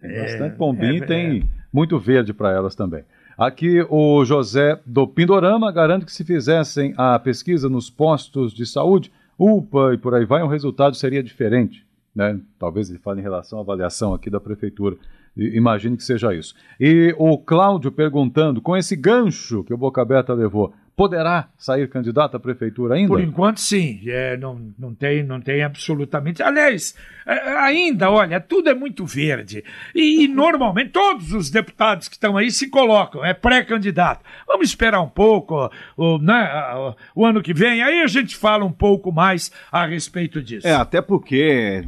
Tem 0.00 0.10
é, 0.10 0.22
bastante 0.22 0.56
pombinha 0.56 0.92
é, 0.92 0.96
e 0.96 1.06
tem 1.06 1.38
é. 1.40 1.42
muito 1.72 1.98
verde 1.98 2.32
para 2.32 2.50
elas 2.50 2.74
também. 2.74 3.04
Aqui 3.36 3.84
o 3.90 4.24
José 4.24 4.78
do 4.86 5.08
Pindorama 5.08 5.72
garante 5.72 6.04
que 6.06 6.12
se 6.12 6.24
fizessem 6.24 6.94
a 6.96 7.18
pesquisa 7.18 7.68
nos 7.68 7.90
postos 7.90 8.52
de 8.52 8.64
saúde, 8.64 9.10
UPA 9.38 9.94
e 9.94 9.98
por 9.98 10.14
aí 10.14 10.24
vai, 10.24 10.42
o 10.42 10.48
resultado 10.48 10.96
seria 10.96 11.22
diferente. 11.22 11.84
Né? 12.14 12.40
Talvez 12.58 12.90
ele 12.90 12.98
fale 12.98 13.20
em 13.20 13.22
relação 13.22 13.58
à 13.58 13.62
avaliação 13.62 14.14
aqui 14.14 14.30
da 14.30 14.40
prefeitura. 14.40 14.96
Imagine 15.36 15.96
que 15.96 16.04
seja 16.04 16.32
isso. 16.32 16.54
E 16.78 17.14
o 17.18 17.36
Cláudio 17.36 17.90
perguntando, 17.90 18.60
com 18.60 18.76
esse 18.76 18.94
gancho 18.94 19.64
que 19.64 19.74
o 19.74 19.76
Boca 19.76 20.00
Aberta 20.00 20.32
levou, 20.32 20.72
poderá 20.96 21.48
sair 21.58 21.88
candidato 21.88 22.36
à 22.36 22.40
prefeitura 22.40 22.94
ainda? 22.94 23.08
Por 23.08 23.20
enquanto, 23.20 23.60
sim. 23.60 24.00
É, 24.06 24.36
não, 24.36 24.72
não, 24.78 24.94
tem, 24.94 25.22
não 25.22 25.40
tem 25.40 25.62
absolutamente. 25.62 26.42
Aliás, 26.42 26.94
é, 27.26 27.56
ainda, 27.58 28.10
olha, 28.10 28.40
tudo 28.40 28.68
é 28.68 28.74
muito 28.74 29.04
verde. 29.04 29.64
E, 29.94 30.24
e, 30.24 30.28
normalmente 30.32 30.90
todos 30.90 31.32
os 31.32 31.50
deputados 31.50 32.08
que 32.08 32.14
estão 32.14 32.36
aí 32.36 32.50
se 32.50 32.68
colocam, 32.68 33.24
é 33.24 33.34
pré-candidato. 33.34 34.24
Vamos 34.46 34.68
esperar 34.68 35.00
um 35.00 35.08
pouco, 35.08 35.70
o, 35.96 36.18
né, 36.18 36.48
o 37.14 37.24
ano 37.24 37.42
que 37.42 37.52
vem, 37.52 37.82
aí 37.82 38.02
a 38.02 38.06
gente 38.06 38.36
fala 38.36 38.64
um 38.64 38.72
pouco 38.72 39.10
mais 39.10 39.50
a 39.72 39.86
respeito 39.86 40.42
disso. 40.42 40.66
É, 40.66 40.74
até 40.74 41.02
porque 41.02 41.82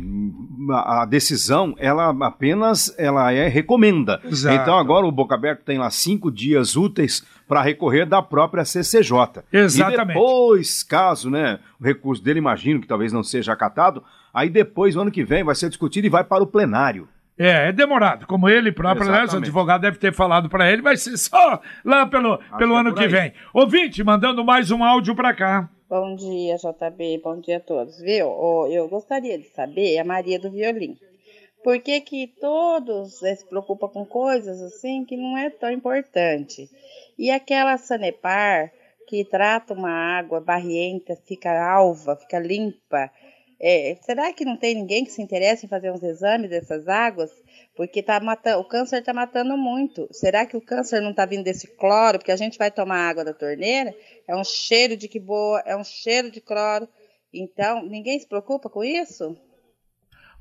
a, 0.71 1.05
decisão, 1.05 1.75
ela 1.79 2.15
apenas 2.27 2.95
ela 2.99 3.33
é 3.33 3.49
recomenda. 3.49 4.21
Exato. 4.25 4.57
Então 4.57 4.79
agora 4.79 5.07
o 5.07 5.13
Boca 5.13 5.35
Aberto 5.35 5.65
tem 5.65 5.79
lá 5.79 5.91
cinco 5.91 6.31
dias 6.31 6.77
úteis 6.77 7.25
para 7.49 7.63
recorrer 7.63 8.07
da 8.07 8.21
própria 8.23 8.65
CCJ. 8.65 9.45
Exatamente. 9.53 10.03
E 10.03 10.07
depois, 10.07 10.83
caso 10.83 11.31
né, 11.31 11.59
o 11.81 11.85
recurso 11.85 12.23
dele, 12.23 12.39
imagino 12.39 12.81
que 12.81 12.87
talvez 12.87 13.13
não 13.13 13.23
seja 13.23 13.53
acatado, 13.53 14.03
aí 14.33 14.49
depois, 14.49 14.95
no 14.95 15.03
ano 15.03 15.11
que 15.11 15.25
vem, 15.25 15.45
vai 15.45 15.55
ser 15.55 15.69
discutido 15.69 16.07
e 16.07 16.11
vai 16.11 16.25
para 16.25 16.43
o 16.43 16.47
plenário. 16.47 17.09
É, 17.39 17.69
é 17.69 17.73
demorado. 17.73 18.27
Como 18.27 18.49
ele 18.49 18.73
próprio, 18.73 19.11
né, 19.11 19.27
o 19.31 19.37
advogado 19.37 19.83
deve 19.83 19.99
ter 19.99 20.13
falado 20.13 20.49
para 20.49 20.71
ele, 20.73 20.81
vai 20.81 20.97
ser 20.97 21.17
só 21.19 21.61
lá 21.85 22.07
pelo, 22.07 22.39
pelo 22.57 22.75
é 22.75 22.81
ano 22.81 22.95
que 22.95 23.07
vem. 23.07 23.33
Ouvinte, 23.53 24.03
mandando 24.03 24.45
mais 24.45 24.71
um 24.71 24.83
áudio 24.83 25.15
para 25.15 25.35
cá. 25.35 25.69
Bom 25.89 26.17
dia, 26.17 26.57
JB. 26.57 27.21
Bom 27.23 27.39
dia 27.39 27.59
a 27.59 27.61
todos. 27.61 28.01
Viu? 28.01 28.27
Eu 28.69 28.89
gostaria 28.89 29.39
de 29.39 29.49
saber, 29.51 29.97
a 29.99 30.05
Maria 30.05 30.37
do 30.37 30.51
Violim, 30.51 30.99
por 31.63 31.79
que, 31.81 32.01
que 32.01 32.27
todos 32.41 33.21
se 33.21 33.47
preocupam 33.47 33.89
com 33.91 34.05
coisas 34.05 34.61
assim 34.61 35.05
que 35.05 35.17
não 35.17 35.39
é 35.39 35.49
tão 35.49 35.71
importante? 35.71 36.69
E 37.17 37.31
aquela 37.31 37.79
Sanepar 37.79 38.73
que 39.07 39.25
trata 39.25 39.75
uma 39.75 40.19
água 40.19 40.41
barrienta, 40.41 41.15
fica 41.25 41.57
alva, 41.57 42.17
fica 42.17 42.41
limpa, 42.41 43.09
é, 43.59 43.97
será 44.03 44.33
que 44.33 44.45
não 44.45 44.57
tem 44.57 44.75
ninguém 44.75 45.05
que 45.05 45.11
se 45.11 45.23
interessa 45.23 45.65
em 45.65 45.69
fazer 45.69 45.91
uns 45.91 46.03
exames 46.03 46.51
dessas 46.51 46.87
águas? 46.89 47.31
Porque 47.75 48.03
tá 48.03 48.21
matando, 48.21 48.61
o 48.61 48.65
câncer 48.65 49.01
está 49.01 49.13
matando 49.13 49.57
muito. 49.57 50.09
Será 50.13 50.45
que 50.45 50.57
o 50.57 50.61
câncer 50.61 51.01
não 51.01 51.11
está 51.11 51.25
vindo 51.25 51.45
desse 51.45 51.67
cloro? 51.67 52.19
Porque 52.19 52.33
a 52.33 52.37
gente 52.37 52.59
vai 52.59 52.71
tomar 52.71 53.09
água 53.09 53.25
da 53.25 53.33
torneira, 53.33 53.95
é 54.29 54.37
um 54.37 54.45
cheiro 54.45 54.97
de 54.97 55.09
que 55.09 55.19
boa, 55.19 55.61
é 55.67 55.77
um 55.77 55.85
cheiro 55.85 56.31
de 56.31 56.41
cloro. 56.41 56.89
Então, 57.33 57.85
ninguém 57.85 58.19
se 58.19 58.27
preocupa 58.27 58.69
com 58.69 58.85
isso? 58.85 59.37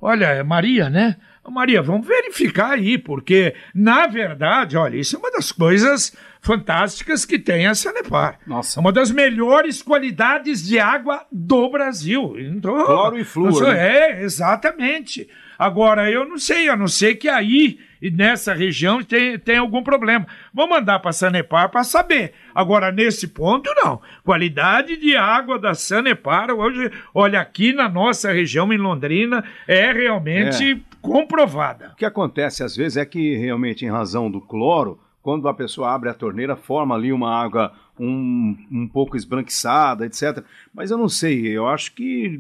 Olha, 0.06 0.26
é 0.28 0.44
Maria, 0.44 0.88
né? 0.88 1.16
Maria, 1.50 1.82
vamos 1.82 2.06
verificar 2.06 2.74
aí, 2.74 2.96
porque, 2.96 3.56
na 3.74 4.06
verdade, 4.06 4.78
olha, 4.78 4.98
isso 4.98 5.16
é 5.16 5.20
uma 5.20 5.32
das 5.32 5.52
coisas 5.52 6.16
fantásticas 6.42 7.26
que 7.26 7.40
tem 7.40 7.66
a 7.66 7.74
Sanepar. 7.74 8.38
Nossa. 8.46 8.80
É 8.80 8.82
uma 8.82 8.92
das 8.92 9.10
melhores 9.10 9.82
qualidades 9.82 10.64
de 10.64 10.78
água 10.78 11.26
do 11.32 11.70
Brasil. 11.70 12.36
Então, 12.38 12.86
Cloro 12.86 13.18
e 13.18 13.24
flúor. 13.24 13.64
Né? 13.64 14.20
É, 14.20 14.24
exatamente. 14.24 15.28
Agora, 15.58 16.10
eu 16.12 16.28
não 16.28 16.38
sei, 16.38 16.70
a 16.70 16.76
não 16.76 16.88
ser 16.88 17.16
que 17.16 17.30
aí 17.30 17.80
e 18.02 18.12
nessa 18.12 18.54
região 18.54 19.04
tem, 19.04 19.40
tem 19.40 19.58
algum 19.58 19.82
problema. 19.82 20.28
Vou 20.54 20.70
mandar 20.70 21.00
para 21.00 21.10
a 21.10 21.14
Sanepar 21.14 21.72
para 21.72 21.84
saber. 21.84 22.34
Agora, 22.54 22.92
nesse 22.92 23.28
ponto, 23.28 23.68
não. 23.76 24.00
Qualidade 24.24 24.96
de 24.98 25.16
água 25.16 25.58
da 25.58 25.74
Sanepar, 25.74 26.52
hoje, 26.52 26.92
olha, 27.14 27.40
aqui 27.42 27.74
na 27.74 27.90
nossa 27.90 28.32
região, 28.32 28.72
em 28.72 28.78
Londrina, 28.78 29.44
é 29.68 29.92
realmente 29.92 30.74
é. 30.74 30.80
comprovada. 31.02 31.94
O 31.94 31.96
que 31.96 32.06
acontece 32.06 32.64
às 32.64 32.76
vezes 32.76 32.98
é 32.98 33.06
que, 33.06 33.38
realmente, 33.38 33.86
em 33.86 33.90
razão 33.90 34.30
do 34.30 34.40
cloro, 34.40 35.00
quando 35.24 35.48
a 35.48 35.54
pessoa 35.56 35.92
abre 35.92 36.08
a 36.08 36.14
torneira, 36.14 36.56
forma 36.56 36.94
ali 36.94 37.12
uma 37.12 37.34
água 37.34 37.74
um, 38.00 38.56
um 38.72 38.88
pouco 38.88 39.18
esbranquiçada, 39.18 40.06
etc. 40.06 40.44
Mas 40.72 40.92
eu 40.92 40.98
não 41.00 41.10
sei, 41.10 41.48
eu 41.48 41.68
acho 41.68 41.94
que 41.94 42.40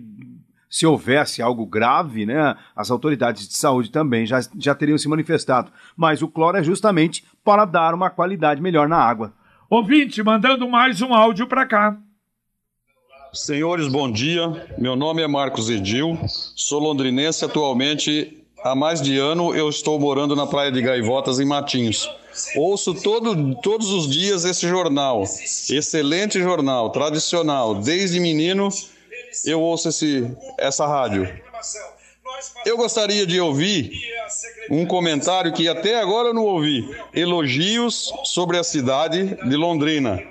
se 0.75 0.85
houvesse 0.85 1.41
algo 1.41 1.65
grave, 1.65 2.25
né, 2.25 2.53
as 2.75 2.91
autoridades 2.91 3.47
de 3.47 3.55
saúde 3.55 3.89
também 3.89 4.25
já, 4.25 4.41
já 4.59 4.75
teriam 4.75 4.97
se 4.97 5.07
manifestado. 5.07 5.71
Mas 5.95 6.21
o 6.21 6.27
cloro 6.27 6.57
é 6.57 6.63
justamente 6.63 7.23
para 7.45 7.63
dar 7.63 7.93
uma 7.93 8.09
qualidade 8.09 8.61
melhor 8.61 8.89
na 8.89 8.97
água. 8.97 9.31
Ouvinte, 9.69 10.21
mandando 10.21 10.67
mais 10.67 11.01
um 11.01 11.13
áudio 11.13 11.47
para 11.47 11.65
cá. 11.65 11.97
Senhores, 13.31 13.87
bom 13.87 14.11
dia. 14.11 14.67
Meu 14.77 14.97
nome 14.97 15.21
é 15.21 15.27
Marcos 15.29 15.69
Edil, 15.69 16.19
sou 16.27 16.81
londrinense 16.81 17.45
atualmente. 17.45 18.43
Há 18.61 18.75
mais 18.75 19.01
de 19.01 19.17
ano 19.17 19.55
eu 19.55 19.69
estou 19.69 19.97
morando 19.97 20.35
na 20.35 20.45
Praia 20.45 20.73
de 20.73 20.81
Gaivotas, 20.81 21.39
em 21.39 21.45
Matinhos. 21.45 22.11
Ouço 22.53 22.93
todo, 22.93 23.55
todos 23.61 23.91
os 23.91 24.09
dias 24.09 24.43
esse 24.43 24.67
jornal, 24.67 25.23
excelente 25.23 26.37
jornal, 26.41 26.89
tradicional, 26.89 27.75
desde 27.75 28.19
menino 28.19 28.67
eu 29.45 29.59
ouço 29.59 29.89
esse, 29.89 30.29
essa 30.57 30.85
rádio. 30.85 31.27
Eu 32.65 32.77
gostaria 32.77 33.25
de 33.25 33.39
ouvir 33.39 33.91
um 34.69 34.85
comentário 34.85 35.53
que 35.53 35.67
até 35.67 35.99
agora 35.99 36.29
eu 36.29 36.33
não 36.33 36.43
ouvi. 36.43 36.89
Elogios 37.13 38.13
sobre 38.23 38.57
a 38.57 38.63
cidade 38.63 39.35
de 39.47 39.55
Londrina. 39.55 40.21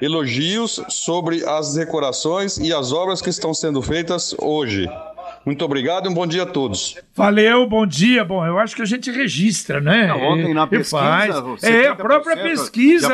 Elogios 0.00 0.82
sobre 0.88 1.44
as 1.44 1.74
decorações 1.74 2.58
e 2.58 2.72
as 2.72 2.92
obras 2.92 3.22
que 3.22 3.30
estão 3.30 3.54
sendo 3.54 3.80
feitas 3.80 4.34
hoje. 4.38 4.88
Muito 5.44 5.64
obrigado 5.64 6.06
e 6.06 6.08
um 6.08 6.14
bom 6.14 6.26
dia 6.26 6.44
a 6.44 6.46
todos. 6.46 6.96
Valeu, 7.14 7.66
bom 7.68 7.84
dia. 7.84 8.24
Bom, 8.24 8.46
eu 8.46 8.58
acho 8.58 8.76
que 8.76 8.82
a 8.82 8.86
gente 8.86 9.10
registra, 9.10 9.80
né? 9.80 10.06
Não, 10.06 10.20
ontem 10.20 10.54
na 10.54 10.66
pesquisa. 10.66 11.44
É, 11.62 11.88
a 11.88 11.96
própria 11.96 12.36
pesquisa. 12.36 13.08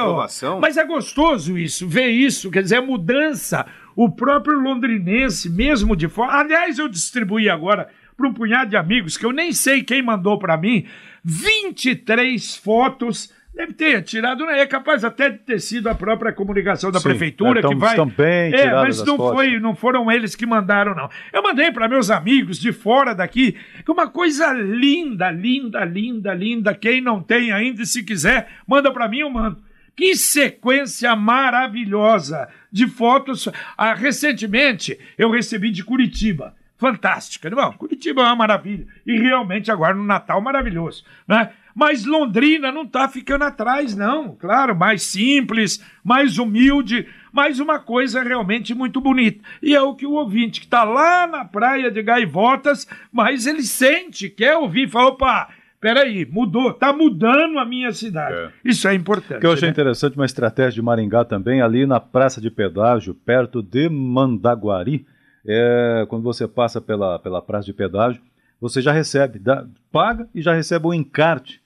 Mas 0.60 0.76
é 0.76 0.84
gostoso 0.84 1.58
isso, 1.58 1.88
ver 1.88 2.08
isso, 2.08 2.50
quer 2.50 2.62
dizer, 2.62 2.76
a 2.76 2.82
mudança 2.82 3.66
o 3.98 4.08
próprio 4.08 4.56
londrinense, 4.60 5.50
mesmo 5.50 5.96
de 5.96 6.06
fora. 6.06 6.34
Aliás, 6.34 6.78
eu 6.78 6.88
distribuí 6.88 7.50
agora 7.50 7.88
para 8.16 8.28
um 8.28 8.32
punhado 8.32 8.70
de 8.70 8.76
amigos 8.76 9.16
que 9.16 9.26
eu 9.26 9.32
nem 9.32 9.50
sei 9.50 9.82
quem 9.82 10.00
mandou 10.00 10.38
para 10.38 10.56
mim 10.56 10.86
23 11.24 12.54
fotos. 12.58 13.34
Deve 13.52 13.72
ter 13.72 14.00
tirado, 14.02 14.46
né? 14.46 14.60
é 14.60 14.66
capaz 14.68 15.02
até 15.02 15.30
de 15.30 15.38
ter 15.38 15.60
sido 15.60 15.88
a 15.88 15.96
própria 15.96 16.32
comunicação 16.32 16.92
da 16.92 17.00
Sim, 17.00 17.08
prefeitura 17.08 17.58
é, 17.58 17.62
que 17.64 17.74
vai. 17.74 17.96
Também 17.96 18.54
é, 18.54 18.72
mas 18.72 19.04
não 19.04 19.16
foi, 19.16 19.58
não 19.58 19.74
foram 19.74 20.08
eles 20.12 20.36
que 20.36 20.46
mandaram 20.46 20.94
não. 20.94 21.10
Eu 21.32 21.42
mandei 21.42 21.72
para 21.72 21.88
meus 21.88 22.08
amigos 22.08 22.60
de 22.60 22.72
fora 22.72 23.16
daqui, 23.16 23.56
que 23.84 23.90
uma 23.90 24.06
coisa 24.06 24.52
linda, 24.52 25.28
linda, 25.32 25.84
linda, 25.84 26.32
linda. 26.32 26.72
Quem 26.72 27.00
não 27.00 27.20
tem 27.20 27.50
ainda, 27.50 27.84
se 27.84 28.04
quiser, 28.04 28.46
manda 28.64 28.92
para 28.92 29.08
mim, 29.08 29.18
eu 29.18 29.30
mando. 29.30 29.60
Que 29.98 30.14
sequência 30.14 31.16
maravilhosa 31.16 32.48
de 32.70 32.86
fotos. 32.86 33.48
Ah, 33.76 33.94
recentemente 33.94 34.96
eu 35.18 35.28
recebi 35.28 35.72
de 35.72 35.82
Curitiba. 35.82 36.54
Fantástica, 36.76 37.50
não? 37.50 37.72
Curitiba 37.72 38.20
é 38.20 38.24
uma 38.26 38.36
maravilha. 38.36 38.86
E 39.04 39.18
realmente 39.18 39.72
agora 39.72 39.94
no 39.94 40.04
Natal 40.04 40.40
maravilhoso, 40.40 41.04
né? 41.26 41.50
Mas 41.74 42.04
Londrina 42.04 42.70
não 42.70 42.82
está 42.82 43.08
ficando 43.08 43.42
atrás, 43.42 43.96
não. 43.96 44.36
Claro, 44.36 44.76
mais 44.76 45.02
simples, 45.02 45.84
mais 46.04 46.38
humilde, 46.38 47.08
mas 47.32 47.58
uma 47.58 47.80
coisa 47.80 48.22
realmente 48.22 48.72
muito 48.76 49.00
bonita. 49.00 49.44
E 49.60 49.74
é 49.74 49.82
o 49.82 49.96
que 49.96 50.06
o 50.06 50.12
ouvinte 50.12 50.60
que 50.60 50.66
está 50.66 50.84
lá 50.84 51.26
na 51.26 51.44
praia 51.44 51.90
de 51.90 52.02
Gaivotas, 52.04 52.86
mas 53.12 53.48
ele 53.48 53.64
sente, 53.64 54.30
quer 54.30 54.56
ouvir, 54.56 54.88
fala, 54.88 55.08
opa, 55.08 55.48
peraí, 55.80 56.26
mudou, 56.26 56.72
tá 56.72 56.92
mudando 56.92 57.58
a 57.58 57.64
minha 57.64 57.92
cidade. 57.92 58.34
É. 58.34 58.50
Isso 58.64 58.88
é 58.88 58.94
importante. 58.94 59.38
O 59.38 59.40
que 59.40 59.46
eu 59.46 59.52
achei 59.52 59.68
né? 59.68 59.72
interessante, 59.72 60.16
uma 60.16 60.26
estratégia 60.26 60.72
de 60.72 60.82
Maringá 60.82 61.24
também, 61.24 61.60
ali 61.60 61.86
na 61.86 62.00
Praça 62.00 62.40
de 62.40 62.50
Pedágio, 62.50 63.14
perto 63.14 63.62
de 63.62 63.88
Mandaguari, 63.88 65.06
é, 65.46 66.06
quando 66.08 66.22
você 66.22 66.46
passa 66.46 66.80
pela, 66.80 67.18
pela 67.18 67.40
Praça 67.40 67.66
de 67.66 67.72
Pedágio, 67.72 68.20
você 68.60 68.82
já 68.82 68.92
recebe, 68.92 69.38
dá, 69.38 69.64
paga 69.90 70.28
e 70.34 70.42
já 70.42 70.52
recebe 70.52 70.86
o 70.86 70.90
um 70.90 70.94
encarte 70.94 71.60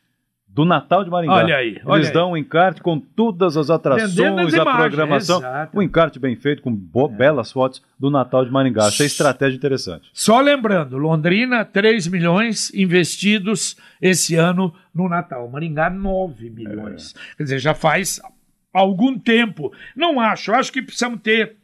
do 0.54 0.66
Natal 0.66 1.02
de 1.02 1.11
Maringá. 1.11 1.35
Olha 1.35 1.56
aí. 1.56 1.80
Olha 1.85 1.99
Eles 1.99 2.09
aí. 2.09 2.14
dão 2.14 2.32
um 2.32 2.37
encarte 2.37 2.82
com 2.82 3.00
todas 3.00 3.56
as 3.56 3.71
atrações, 3.71 4.54
a 4.54 4.64
programação. 4.64 5.38
Exato. 5.38 5.78
Um 5.78 5.82
encarte 5.82 6.18
bem 6.18 6.37
feito, 6.37 6.62
com 6.62 6.71
é. 6.71 7.09
belas 7.09 7.50
fotos 7.50 7.82
do 7.99 8.11
Natal 8.11 8.44
de 8.44 8.50
Maringá. 8.50 8.87
Achei 8.87 9.06
estratégia 9.06 9.56
interessante. 9.56 10.11
Só 10.12 10.40
lembrando, 10.40 10.99
Londrina, 10.99 11.64
3 11.64 12.06
milhões 12.09 12.73
investidos 12.75 13.76
esse 14.00 14.37
ano 14.37 14.75
no 14.94 15.09
Natal. 15.09 15.49
Maringá, 15.49 15.88
9 15.88 16.50
milhões. 16.50 17.14
É. 17.16 17.37
Quer 17.38 17.42
dizer, 17.44 17.59
já 17.59 17.73
faz 17.73 18.21
algum 18.75 19.18
tempo. 19.18 19.73
Não 19.97 20.21
acho, 20.21 20.52
acho 20.52 20.71
que 20.71 20.82
precisamos 20.82 21.21
ter 21.23 21.56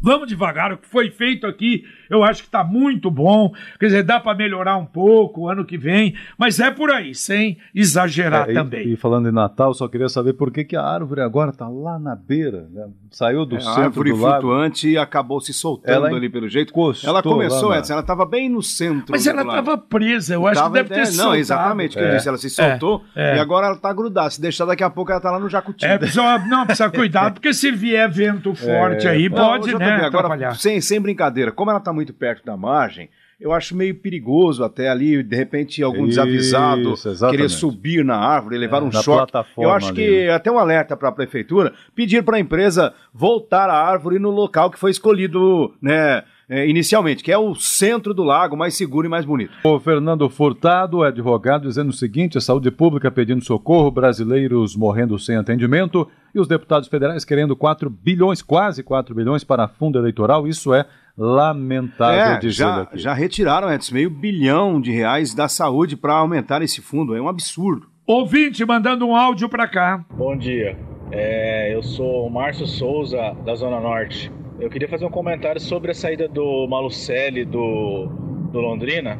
Vamos 0.00 0.28
devagar, 0.28 0.72
o 0.72 0.78
que 0.78 0.86
foi 0.86 1.10
feito 1.10 1.46
aqui 1.46 1.84
eu 2.10 2.22
acho 2.22 2.42
que 2.42 2.48
está 2.48 2.64
muito 2.64 3.10
bom. 3.10 3.52
Quer 3.78 3.86
dizer, 3.86 4.02
dá 4.02 4.20
para 4.20 4.36
melhorar 4.36 4.76
um 4.76 4.86
pouco 4.86 5.42
o 5.42 5.48
ano 5.48 5.64
que 5.64 5.78
vem, 5.78 6.14
mas 6.38 6.60
é 6.60 6.70
por 6.70 6.90
aí, 6.90 7.14
sem 7.14 7.58
exagerar 7.74 8.50
é, 8.50 8.54
também. 8.54 8.88
E, 8.88 8.92
e, 8.92 8.96
falando 8.96 9.28
em 9.28 9.32
Natal, 9.32 9.74
só 9.74 9.88
queria 9.88 10.08
saber 10.08 10.34
por 10.34 10.50
que, 10.50 10.64
que 10.64 10.76
a 10.76 10.82
árvore 10.82 11.20
agora 11.20 11.50
está 11.50 11.68
lá 11.68 11.98
na 11.98 12.14
beira, 12.14 12.68
né? 12.70 12.86
saiu 13.10 13.46
do 13.46 13.56
é, 13.56 13.60
centro 13.60 13.80
a 13.80 13.84
árvore 13.84 14.12
do 14.12 14.20
lago. 14.20 14.40
flutuante 14.40 14.88
e 14.90 14.98
acabou 14.98 15.40
se 15.40 15.52
soltando 15.52 16.06
ela 16.06 16.16
ali 16.16 16.28
pelo 16.28 16.48
jeito. 16.48 16.72
Ela 17.04 17.22
começou, 17.22 17.74
Edson, 17.74 17.94
ela 17.94 18.02
estava 18.02 18.26
bem 18.26 18.48
no 18.48 18.62
centro. 18.62 19.06
Mas 19.10 19.26
ela 19.26 19.42
estava 19.42 19.78
presa, 19.78 20.34
eu 20.34 20.46
acho 20.46 20.60
tava, 20.60 20.76
que 20.76 20.88
deve 20.88 21.02
ter 21.02 21.12
é, 21.12 21.16
Não, 21.16 21.34
exatamente 21.34 21.96
o 21.96 21.98
que 21.98 22.04
eu 22.04 22.10
disse, 22.10 22.28
ela 22.28 22.38
se 22.38 22.50
soltou 22.50 23.04
é, 23.14 23.32
é. 23.32 23.36
e 23.36 23.38
agora 23.38 23.66
ela 23.66 23.76
está 23.76 23.92
grudada. 23.92 24.30
Se 24.30 24.40
deixar 24.40 24.66
daqui 24.66 24.84
a 24.84 24.90
pouco 24.90 25.10
ela 25.10 25.18
está 25.18 25.30
lá 25.30 25.38
no 25.38 25.48
Jacuti. 25.48 25.84
É, 25.84 25.96
precisa, 25.96 26.38
não, 26.46 26.66
precisa 26.66 26.90
cuidar, 26.90 27.32
porque 27.32 27.52
se 27.54 27.70
vier 27.70 28.10
vento 28.10 28.54
forte 28.54 29.08
aí, 29.08 29.30
pode, 29.30 29.72
não, 29.72 29.78
né, 29.78 30.04
agora, 30.04 30.54
sem, 30.54 30.80
sem 30.80 31.00
brincadeira, 31.00 31.50
como 31.50 31.70
ela 31.70 31.78
está 31.78 31.92
muito 31.96 32.14
perto 32.14 32.44
da 32.44 32.56
mar, 32.56 32.76
margem, 32.76 33.08
eu 33.38 33.52
acho 33.52 33.76
meio 33.76 33.94
perigoso 33.94 34.64
até 34.64 34.88
ali, 34.88 35.22
de 35.22 35.36
repente, 35.36 35.82
algum 35.82 36.06
Isso, 36.06 36.20
desavisado 36.20 36.92
exatamente. 36.92 37.36
querer 37.36 37.48
subir 37.50 38.04
na 38.04 38.16
árvore, 38.16 38.56
levar 38.56 38.78
é, 38.78 38.84
um 38.84 38.92
choque. 38.92 39.32
Eu 39.58 39.70
acho 39.70 39.88
ali. 39.88 39.96
que 39.96 40.28
até 40.28 40.50
um 40.50 40.58
alerta 40.58 40.96
para 40.96 41.10
a 41.10 41.12
prefeitura, 41.12 41.72
pedir 41.94 42.22
para 42.22 42.36
a 42.36 42.40
empresa 42.40 42.94
voltar 43.12 43.68
a 43.68 43.74
árvore 43.74 44.18
no 44.18 44.30
local 44.30 44.70
que 44.70 44.78
foi 44.78 44.90
escolhido, 44.90 45.74
né? 45.82 46.22
É, 46.48 46.64
inicialmente, 46.68 47.24
que 47.24 47.32
é 47.32 47.36
o 47.36 47.56
centro 47.56 48.14
do 48.14 48.22
lago, 48.22 48.56
mais 48.56 48.76
seguro 48.76 49.04
e 49.04 49.10
mais 49.10 49.24
bonito. 49.24 49.50
O 49.64 49.80
Fernando 49.80 50.30
Furtado, 50.30 51.02
advogado, 51.02 51.66
dizendo 51.66 51.90
o 51.90 51.92
seguinte: 51.92 52.38
a 52.38 52.40
saúde 52.40 52.70
pública 52.70 53.10
pedindo 53.10 53.44
socorro, 53.44 53.90
brasileiros 53.90 54.76
morrendo 54.76 55.18
sem 55.18 55.36
atendimento 55.36 56.08
e 56.32 56.38
os 56.38 56.46
deputados 56.46 56.88
federais 56.88 57.24
querendo 57.24 57.56
4 57.56 57.90
bilhões, 57.90 58.42
quase 58.42 58.84
4 58.84 59.12
bilhões 59.12 59.42
para 59.42 59.66
fundo 59.66 59.98
eleitoral. 59.98 60.46
Isso 60.46 60.72
é 60.72 60.86
lamentável 61.16 62.36
É, 62.36 62.38
dizer 62.38 62.52
já, 62.52 62.82
aqui. 62.82 62.98
já 62.98 63.12
retiraram, 63.14 63.72
Edson, 63.72 63.94
meio 63.94 64.10
bilhão 64.10 64.80
de 64.80 64.90
reais 64.92 65.34
da 65.34 65.48
saúde 65.48 65.96
para 65.96 66.14
aumentar 66.14 66.62
esse 66.62 66.80
fundo. 66.80 67.14
É 67.16 67.20
um 67.20 67.28
absurdo. 67.28 67.86
Ouvinte 68.06 68.64
mandando 68.64 69.06
um 69.06 69.16
áudio 69.16 69.48
para 69.48 69.66
cá. 69.66 70.04
Bom 70.12 70.36
dia, 70.36 70.76
é, 71.10 71.74
eu 71.74 71.82
sou 71.82 72.26
o 72.26 72.30
Márcio 72.30 72.66
Souza, 72.66 73.34
da 73.44 73.54
Zona 73.54 73.80
Norte. 73.80 74.30
Eu 74.60 74.70
queria 74.70 74.88
fazer 74.88 75.04
um 75.04 75.10
comentário 75.10 75.60
sobre 75.60 75.90
a 75.90 75.94
saída 75.94 76.28
do 76.28 76.66
Malucelli 76.68 77.44
do, 77.44 78.06
do 78.52 78.60
Londrina. 78.60 79.18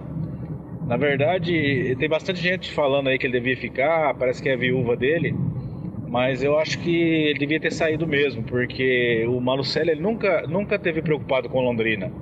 Na 0.86 0.96
verdade, 0.96 1.96
tem 1.98 2.08
bastante 2.08 2.40
gente 2.40 2.72
falando 2.72 3.08
aí 3.08 3.18
que 3.18 3.26
ele 3.26 3.32
devia 3.40 3.56
ficar, 3.56 4.14
parece 4.14 4.40
que 4.40 4.48
é 4.48 4.56
viúva 4.56 4.96
dele, 4.96 5.34
mas 6.08 6.42
eu 6.42 6.58
acho 6.58 6.78
que 6.78 6.96
ele 6.96 7.38
devia 7.38 7.60
ter 7.60 7.72
saído 7.72 8.06
mesmo, 8.06 8.42
porque 8.42 9.26
o 9.28 9.40
Malucelli 9.40 9.90
ele 9.90 10.00
nunca, 10.00 10.46
nunca 10.46 10.78
teve 10.78 11.02
preocupado 11.02 11.48
com 11.48 11.60
Londrina. 11.60 12.12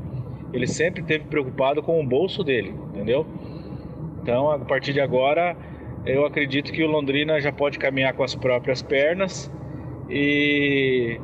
Ele 0.52 0.66
sempre 0.66 1.02
teve 1.02 1.24
preocupado 1.24 1.82
com 1.82 2.00
o 2.00 2.06
bolso 2.06 2.42
dele, 2.42 2.72
entendeu? 2.92 3.26
Então, 4.22 4.50
a 4.50 4.58
partir 4.58 4.92
de 4.92 5.00
agora, 5.00 5.56
eu 6.06 6.24
acredito 6.24 6.72
que 6.72 6.82
o 6.82 6.86
Londrina 6.86 7.40
já 7.40 7.52
pode 7.52 7.78
caminhar 7.78 8.14
com 8.14 8.22
as 8.22 8.34
próprias 8.34 8.80
pernas 8.80 9.50
e 10.08 11.20